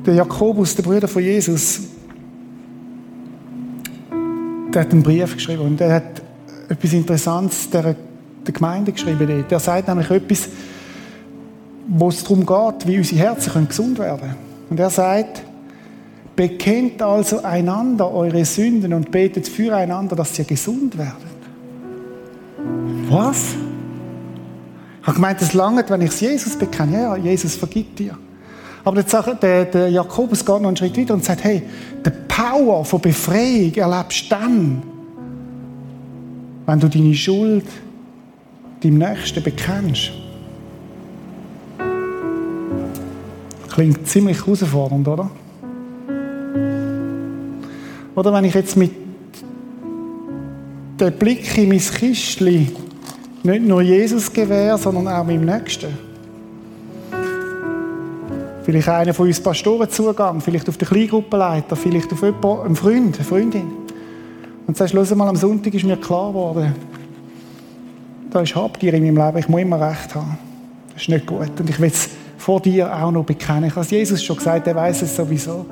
Der 0.06 0.14
Jakobus, 0.14 0.74
der 0.74 0.82
Bruder 0.82 1.08
von 1.08 1.22
Jesus, 1.22 1.80
der 4.72 4.82
hat 4.82 4.92
einen 4.92 5.02
Brief 5.02 5.34
geschrieben 5.34 5.62
und 5.62 5.80
der 5.80 5.94
hat 5.94 6.22
etwas 6.68 6.92
Interessantes 6.92 7.70
der, 7.70 7.94
der 8.46 8.52
Gemeinde 8.52 8.92
geschrieben. 8.92 9.44
Der 9.48 9.58
sagt 9.58 9.88
nämlich 9.88 10.10
etwas, 10.10 10.48
wo 11.87 12.08
es 12.08 12.22
darum 12.22 12.44
geht, 12.44 12.87
wie 12.87 12.98
unsere 12.98 13.20
Herzen 13.20 13.68
gesund 13.68 13.98
werden 13.98 14.20
können. 14.20 14.37
Und 14.70 14.80
er 14.80 14.90
sagt, 14.90 15.42
bekennt 16.34 17.01
also 17.03 17.42
einander 17.42 18.11
eure 18.11 18.44
Sünden 18.44 18.92
und 18.92 19.11
betet 19.11 19.49
füreinander, 19.49 20.16
dass 20.16 20.38
ihr 20.38 20.44
gesund 20.44 20.96
werdet. 20.96 21.14
Was? 23.09 23.55
Ich 25.05 25.09
habe 25.09 25.16
gemeint, 25.16 25.42
es 25.42 25.52
langt, 25.52 25.90
wenn 25.90 26.00
ich 26.00 26.12
es 26.12 26.20
Jesus 26.20 26.57
bekenne. 26.57 27.02
Ja, 27.02 27.14
Jesus 27.14 27.57
vergibt 27.57 27.98
dir. 27.98 28.16
Aber 28.86 29.02
der, 29.02 29.34
der, 29.34 29.64
der 29.66 29.88
Jakobus 29.90 30.38
geht 30.38 30.62
noch 30.62 30.68
einen 30.68 30.78
Schritt 30.78 30.96
weiter 30.96 31.12
und 31.12 31.22
sagt, 31.22 31.44
hey, 31.44 31.62
die 32.07 32.11
Power 32.26 32.86
von 32.86 33.02
Befreiung 33.02 33.74
erlebst 33.74 34.24
du 34.24 34.34
dann, 34.34 34.82
wenn 36.64 36.80
du 36.80 36.88
deine 36.88 37.12
Schuld 37.12 37.66
deinem 38.82 38.96
Nächsten 38.96 39.42
bekennst. 39.42 40.11
Klingt 43.74 44.09
ziemlich 44.09 44.38
herausfordernd, 44.38 45.07
oder? 45.07 45.30
Oder 48.14 48.32
wenn 48.32 48.44
ich 48.44 48.55
jetzt 48.55 48.74
mit 48.74 48.92
dem 50.98 51.12
Blick 51.12 51.59
in 51.59 51.68
mein 51.68 51.78
Kistchen 51.78 52.84
nicht 53.45 53.62
nur 53.62 53.82
Jesus 53.82 54.32
gewähre, 54.32 54.78
sondern 54.78 55.09
auch 55.09 55.24
meinem 55.24 55.45
Nächsten. 55.45 55.97
Vielleicht 58.64 58.88
einer 58.88 59.12
von 59.12 59.26
uns 59.26 59.40
Pastoren 59.40 59.90
Zugang, 59.90 60.40
vielleicht 60.40 60.68
auf 60.70 60.78
den 60.78 60.88
Kleingruppenleiter, 60.88 61.76
vielleicht 61.76 62.11
auf 62.12 62.22
jemanden, 62.22 62.64
einen 62.64 62.76
Freund, 62.76 63.16
eine 63.16 63.24
Freundin. 63.24 63.70
Und 64.66 64.76
sagst, 64.78 64.95
schau 64.95 65.14
mal, 65.14 65.28
am 65.28 65.36
Sonntag 65.36 65.74
ist 65.74 65.84
mir 65.84 65.99
klar 65.99 66.28
geworden, 66.28 66.74
da 68.30 68.40
ist 68.40 68.57
Habgier 68.57 68.95
in 68.95 69.05
meinem 69.05 69.26
Leben, 69.26 69.38
ich 69.38 69.49
muss 69.49 69.61
immer 69.61 69.80
Recht 69.80 70.14
haben. 70.14 70.38
Das 70.95 71.03
ist 71.03 71.09
nicht 71.11 71.26
gut. 71.26 71.61
Und 71.61 71.68
ich 71.68 71.78
will 71.78 71.90
es 71.90 72.09
vor 72.38 72.61
dir 72.61 72.92
auch 72.92 73.11
noch 73.11 73.24
bekennen. 73.24 73.64
Ich 73.64 73.76
habe 73.76 73.86
Jesus 73.86 74.24
schon 74.24 74.36
gesagt, 74.36 74.66
er 74.66 74.74
weiß 74.74 75.03
es 75.03 75.14
sowieso. 75.14 75.66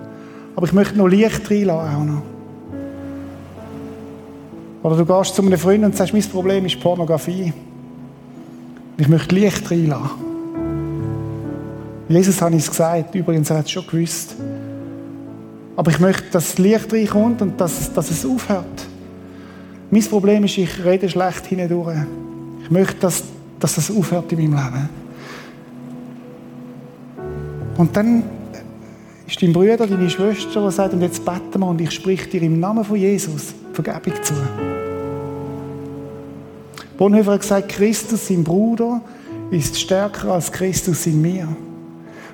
Aber 0.54 0.66
ich 0.66 0.72
möchte 0.74 0.98
noch 0.98 1.08
Licht 1.08 1.50
reinlassen 1.50 1.96
auch 1.96 2.04
noch. 2.04 2.31
Oder 4.82 4.96
du 4.96 5.06
gehst 5.06 5.34
zu 5.34 5.42
einem 5.42 5.58
Freund 5.58 5.84
und 5.84 5.96
sagst, 5.96 6.12
mein 6.12 6.22
Problem 6.22 6.66
ist 6.66 6.80
Pornografie. 6.80 7.52
Ich 8.96 9.08
möchte 9.08 9.34
Licht 9.34 9.70
reinlassen. 9.70 10.32
Jesus 12.08 12.42
hat 12.42 12.52
es 12.52 12.68
gesagt, 12.68 13.14
übrigens, 13.14 13.48
er 13.50 13.58
hat 13.58 13.66
es 13.66 13.70
schon 13.70 13.86
gewusst. 13.86 14.34
Aber 15.76 15.90
ich 15.90 15.98
möchte, 16.00 16.30
dass 16.32 16.58
Licht 16.58 16.92
reinkommt 16.92 17.40
und 17.42 17.60
dass, 17.60 17.92
dass 17.92 18.10
es 18.10 18.26
aufhört. 18.26 18.86
Mein 19.90 20.02
Problem 20.04 20.44
ist, 20.44 20.58
ich 20.58 20.84
rede 20.84 21.08
schlecht 21.08 21.46
hindurch. 21.46 21.96
Ich 22.64 22.70
möchte, 22.70 22.96
dass, 23.00 23.22
dass 23.60 23.76
das 23.76 23.90
aufhört 23.90 24.30
in 24.32 24.50
meinem 24.50 24.64
Leben. 24.64 24.88
Und 27.78 27.96
dann 27.96 28.22
ist 29.26 29.40
dein 29.40 29.52
Bruder, 29.52 29.86
deine 29.86 30.10
Schwester, 30.10 30.64
die 30.64 30.72
sagt, 30.72 30.92
und 30.92 31.02
jetzt 31.02 31.24
beten 31.24 31.60
wir 31.60 31.66
und 31.66 31.80
ich 31.80 31.90
sprich 31.90 32.28
dir 32.28 32.42
im 32.42 32.60
Namen 32.60 32.84
von 32.84 32.96
Jesus 32.96 33.54
Vergebung 33.72 34.22
zu. 34.22 34.34
Bonhoeffer 37.02 37.32
hat 37.32 37.40
gesagt, 37.40 37.68
Christus, 37.70 38.28
sein 38.28 38.44
Bruder, 38.44 39.00
ist 39.50 39.76
stärker 39.76 40.34
als 40.34 40.52
Christus 40.52 41.04
in 41.06 41.20
mir. 41.20 41.48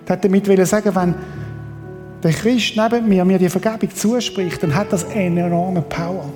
Er 0.04 0.12
hat 0.12 0.22
damit 0.22 0.44
sagen, 0.68 0.94
wenn 0.94 1.14
der 2.22 2.32
Christ 2.32 2.74
neben 2.76 3.08
mir 3.08 3.24
mir 3.24 3.38
die 3.38 3.48
Vergebung 3.48 3.88
zuspricht, 3.94 4.62
dann 4.62 4.74
hat 4.74 4.92
das 4.92 5.08
eine 5.08 5.46
enorme 5.46 5.80
Power. 5.80 6.30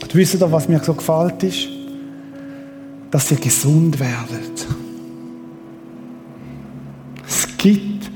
Und 0.00 0.14
wisst 0.14 0.40
ihr, 0.40 0.50
was 0.50 0.66
mir 0.66 0.82
so 0.82 0.94
gefällt 0.94 1.42
ist? 1.42 1.68
Dass 3.10 3.30
ihr 3.30 3.36
gesund 3.36 4.00
werdet. 4.00 4.66
Es 7.28 7.46
gibt 7.58 8.10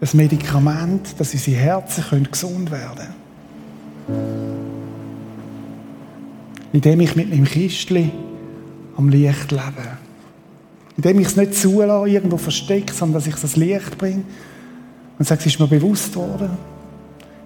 ein 0.00 0.08
Medikament, 0.14 1.20
dass 1.20 1.34
unsere 1.34 1.58
Herzen 1.58 2.26
gesund 2.30 2.70
werden 2.70 3.08
können. 4.06 4.51
Indem 6.72 7.00
ich 7.00 7.16
mit 7.16 7.30
meinem 7.30 7.44
Kistli 7.44 8.10
am 8.96 9.08
Licht 9.08 9.50
lebe. 9.50 9.98
Indem 10.96 11.20
ich 11.20 11.28
es 11.28 11.36
nicht 11.36 11.54
zulasse, 11.54 12.08
irgendwo 12.08 12.36
verstecke, 12.36 12.92
sondern 12.92 13.14
dass 13.14 13.26
ich 13.26 13.34
es 13.34 13.40
ans 13.40 13.56
Licht 13.56 13.98
bringe 13.98 14.22
und 15.18 15.26
sage, 15.26 15.40
es 15.40 15.46
ist 15.46 15.60
mir 15.60 15.66
bewusst 15.66 16.14
worden. 16.16 16.50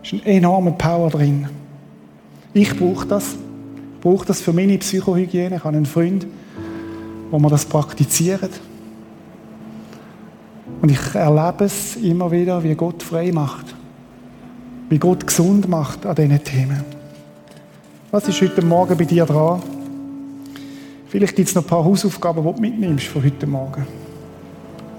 Es 0.02 0.12
ist 0.12 0.24
eine 0.24 0.36
enorme 0.36 0.72
Power 0.72 1.10
drin. 1.10 1.48
Ich 2.54 2.76
brauche 2.76 3.06
das. 3.06 3.34
Ich 3.96 4.00
brauche 4.00 4.26
das 4.26 4.40
für 4.40 4.52
meine 4.52 4.78
Psychohygiene. 4.78 5.56
Ich 5.56 5.64
habe 5.64 5.76
einen 5.76 5.86
Freund, 5.86 6.26
wo 7.30 7.38
wir 7.38 7.50
das 7.50 7.64
praktizieren. 7.64 8.50
Und 10.80 10.90
ich 10.90 11.14
erlebe 11.14 11.64
es 11.64 11.96
immer 11.96 12.30
wieder, 12.30 12.62
wie 12.62 12.74
Gott 12.74 13.02
frei 13.02 13.32
macht. 13.32 13.74
Wie 14.88 14.98
Gott 14.98 15.26
gesund 15.26 15.68
macht 15.68 16.06
an 16.06 16.14
diesen 16.14 16.44
Themen. 16.44 16.95
Was 18.16 18.26
ist 18.28 18.40
heute 18.40 18.64
Morgen 18.64 18.96
bei 18.96 19.04
dir 19.04 19.26
dran? 19.26 19.62
Vielleicht 21.06 21.36
gibt 21.36 21.50
es 21.50 21.54
noch 21.54 21.62
ein 21.62 21.66
paar 21.66 21.84
Hausaufgaben, 21.84 22.42
die 22.42 22.54
du 22.54 22.60
mitnimmst 22.62 23.08
von 23.08 23.22
heute 23.22 23.46
Morgen. 23.46 23.86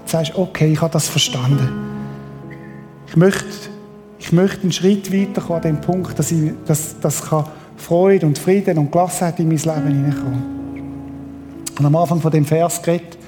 Du 0.04 0.08
sagst, 0.08 0.36
okay, 0.36 0.70
ich 0.70 0.80
habe 0.80 0.92
das 0.92 1.08
verstanden. 1.08 1.68
Ich 3.08 3.16
möchte, 3.16 3.44
ich 4.20 4.30
möchte 4.30 4.62
einen 4.62 4.70
Schritt 4.70 5.12
weiterkommen 5.12 5.56
an 5.56 5.62
dem 5.62 5.80
Punkt, 5.80 6.16
dass, 6.16 6.30
ich, 6.30 6.52
dass, 6.64 7.00
dass 7.00 7.20
Freude 7.76 8.24
und 8.24 8.38
Frieden 8.38 8.78
und 8.78 8.92
Gelassenheit 8.92 9.40
in 9.40 9.48
mein 9.48 9.56
Leben 9.56 9.88
hineinkommen. 9.88 10.42
Und 11.76 11.86
am 11.86 11.96
Anfang 11.96 12.20
von 12.20 12.30
dem 12.30 12.44
Vers 12.44 12.80
geredet, 12.80 13.18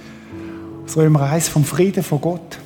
aus 0.84 0.96
Römer 0.96 1.22
1, 1.22 1.48
vom 1.48 1.64
Frieden 1.64 2.04
von 2.04 2.20
Gott. 2.20 2.59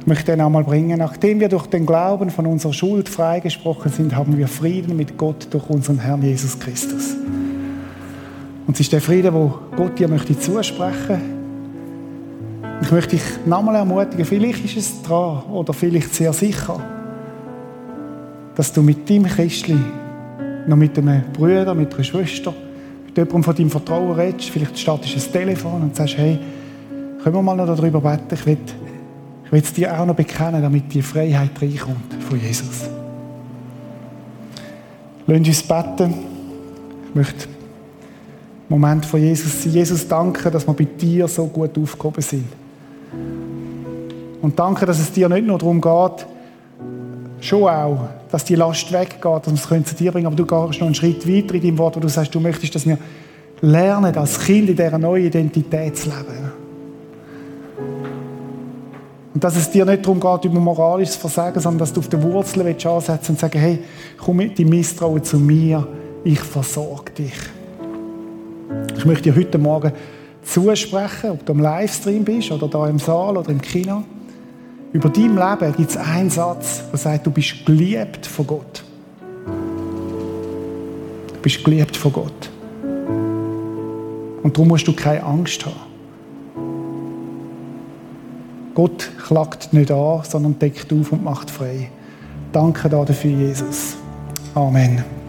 Ich 0.00 0.06
möchte 0.06 0.32
den 0.32 0.40
einmal 0.40 0.64
bringen. 0.64 0.98
Nachdem 0.98 1.40
wir 1.40 1.48
durch 1.48 1.66
den 1.66 1.84
Glauben 1.84 2.30
von 2.30 2.46
unserer 2.46 2.72
Schuld 2.72 3.08
freigesprochen 3.08 3.92
sind, 3.92 4.16
haben 4.16 4.36
wir 4.36 4.48
Frieden 4.48 4.96
mit 4.96 5.18
Gott 5.18 5.48
durch 5.50 5.68
unseren 5.68 5.98
Herrn 5.98 6.22
Jesus 6.22 6.58
Christus. 6.58 7.14
Und 8.66 8.74
es 8.74 8.80
ist 8.80 8.92
der 8.92 9.00
Frieden, 9.00 9.34
wo 9.34 9.52
Gott 9.76 9.98
dir 9.98 10.08
möchte 10.08 10.38
zusprechen. 10.38 11.20
Ich 12.82 12.90
möchte 12.90 13.16
dich 13.16 13.22
nochmal 13.44 13.74
ermutigen, 13.74 14.24
vielleicht 14.24 14.64
ist 14.64 14.76
es 14.76 15.02
dran 15.02 15.42
oder 15.52 15.74
vielleicht 15.74 16.14
sehr 16.14 16.32
sicher, 16.32 16.80
dass 18.54 18.72
du 18.72 18.80
mit 18.80 19.08
deinem 19.08 19.24
Christli 19.24 19.76
noch 20.66 20.76
mit 20.76 20.96
einem 20.96 21.24
Bruder, 21.32 21.74
mit 21.74 21.92
einer 21.92 22.04
Schwester, 22.04 22.54
mit 23.06 23.16
jemandem 23.16 23.42
von 23.42 23.54
deinem 23.54 23.70
Vertrauen 23.70 24.12
redest. 24.12 24.48
Vielleicht 24.48 24.78
startest 24.78 25.14
du 25.14 25.18
ein 25.18 25.32
Telefon 25.32 25.82
und 25.82 25.96
sagst, 25.96 26.16
hey, 26.16 26.38
können 27.22 27.34
wir 27.34 27.42
mal 27.42 27.54
noch 27.54 27.66
darüber 27.66 28.00
beten? 28.00 28.34
Ich 28.34 28.46
will 28.46 28.56
ich 29.50 29.52
will 29.52 29.62
es 29.62 29.72
dir 29.72 30.00
auch 30.00 30.06
noch 30.06 30.14
bekennen, 30.14 30.62
damit 30.62 30.94
die 30.94 31.02
Freiheit 31.02 31.50
reinkommt 31.60 32.14
von 32.28 32.40
Jesus. 32.40 32.88
Lass 35.26 35.38
uns 35.38 35.62
beten. 35.64 36.14
Ich 37.08 37.14
möchte 37.16 37.46
im 37.46 37.50
Moment 38.78 39.04
von 39.04 39.20
Jesus 39.20 39.64
sein. 39.64 39.72
Jesus, 39.72 40.06
danke, 40.06 40.52
dass 40.52 40.64
wir 40.68 40.72
bei 40.72 40.84
dir 40.84 41.26
so 41.26 41.46
gut 41.46 41.76
aufgehoben 41.76 42.22
sind. 42.22 42.46
Und 44.40 44.56
danke, 44.56 44.86
dass 44.86 45.00
es 45.00 45.10
dir 45.10 45.28
nicht 45.28 45.44
nur 45.44 45.58
darum 45.58 45.80
geht, 45.80 46.26
schon 47.40 47.64
auch, 47.64 48.08
dass 48.30 48.44
die 48.44 48.54
Last 48.54 48.92
weggeht, 48.92 49.24
dass 49.24 49.70
wir 49.70 49.78
es 49.78 49.86
zu 49.86 49.94
dir 49.96 50.12
bringen 50.12 50.26
aber 50.26 50.36
du 50.36 50.46
gehst 50.46 50.80
noch 50.80 50.86
einen 50.86 50.94
Schritt 50.94 51.26
weiter 51.26 51.54
in 51.54 51.62
deinem 51.62 51.78
Wort, 51.78 51.96
wo 51.96 52.00
du 52.00 52.08
sagst, 52.08 52.32
du 52.32 52.38
möchtest, 52.38 52.76
dass 52.76 52.86
wir 52.86 52.98
lernen, 53.62 54.16
als 54.16 54.38
Kind 54.38 54.68
in 54.68 54.76
dieser 54.76 54.98
neuen 54.98 55.26
Identität 55.26 55.96
zu 55.96 56.08
leben. 56.08 56.49
Und 59.32 59.44
dass 59.44 59.56
es 59.56 59.70
dir 59.70 59.84
nicht 59.84 60.04
darum 60.04 60.18
geht, 60.18 60.44
über 60.44 60.58
moralisches 60.58 61.16
Versagen, 61.16 61.60
sondern 61.60 61.78
dass 61.78 61.92
du 61.92 62.00
auf 62.00 62.08
den 62.08 62.22
Wurzeln 62.22 62.66
ansetzen 62.66 63.32
und 63.32 63.38
sagen, 63.38 63.58
hey, 63.58 63.78
komm 64.18 64.36
mit 64.36 64.58
die 64.58 64.64
Misstrauen 64.64 65.22
zu 65.22 65.38
mir, 65.38 65.86
ich 66.24 66.40
versorge 66.40 67.12
dich. 67.12 67.34
Ich 68.96 69.04
möchte 69.04 69.30
dir 69.30 69.36
heute 69.36 69.58
Morgen 69.58 69.92
zusprechen, 70.42 71.30
ob 71.30 71.46
du 71.46 71.52
im 71.52 71.60
Livestream 71.60 72.24
bist 72.24 72.50
oder 72.50 72.66
da 72.68 72.88
im 72.88 72.98
Saal 72.98 73.36
oder 73.36 73.50
im 73.50 73.60
Kino. 73.60 74.02
Über 74.92 75.08
dein 75.08 75.36
Leben 75.36 75.76
gibt 75.76 75.90
es 75.90 75.96
einen 75.96 76.30
Satz, 76.30 76.82
der 76.90 76.98
sagt, 76.98 77.26
du 77.26 77.30
bist 77.30 77.64
geliebt 77.64 78.26
von 78.26 78.46
Gott. 78.46 78.82
Du 81.28 81.40
bist 81.40 81.62
geliebt 81.64 81.96
von 81.96 82.12
Gott. 82.12 82.50
Und 84.42 84.56
darum 84.56 84.68
musst 84.68 84.88
du 84.88 84.92
keine 84.92 85.22
Angst 85.22 85.64
haben. 85.64 85.89
Gott 88.74 89.10
klagt 89.26 89.72
nicht 89.72 89.90
an, 89.90 90.22
sondern 90.24 90.58
deckt 90.58 90.92
auf 90.92 91.12
und 91.12 91.24
macht 91.24 91.50
frei. 91.50 91.90
Danke 92.52 92.88
dafür, 92.88 93.30
Jesus. 93.30 93.96
Amen. 94.54 95.19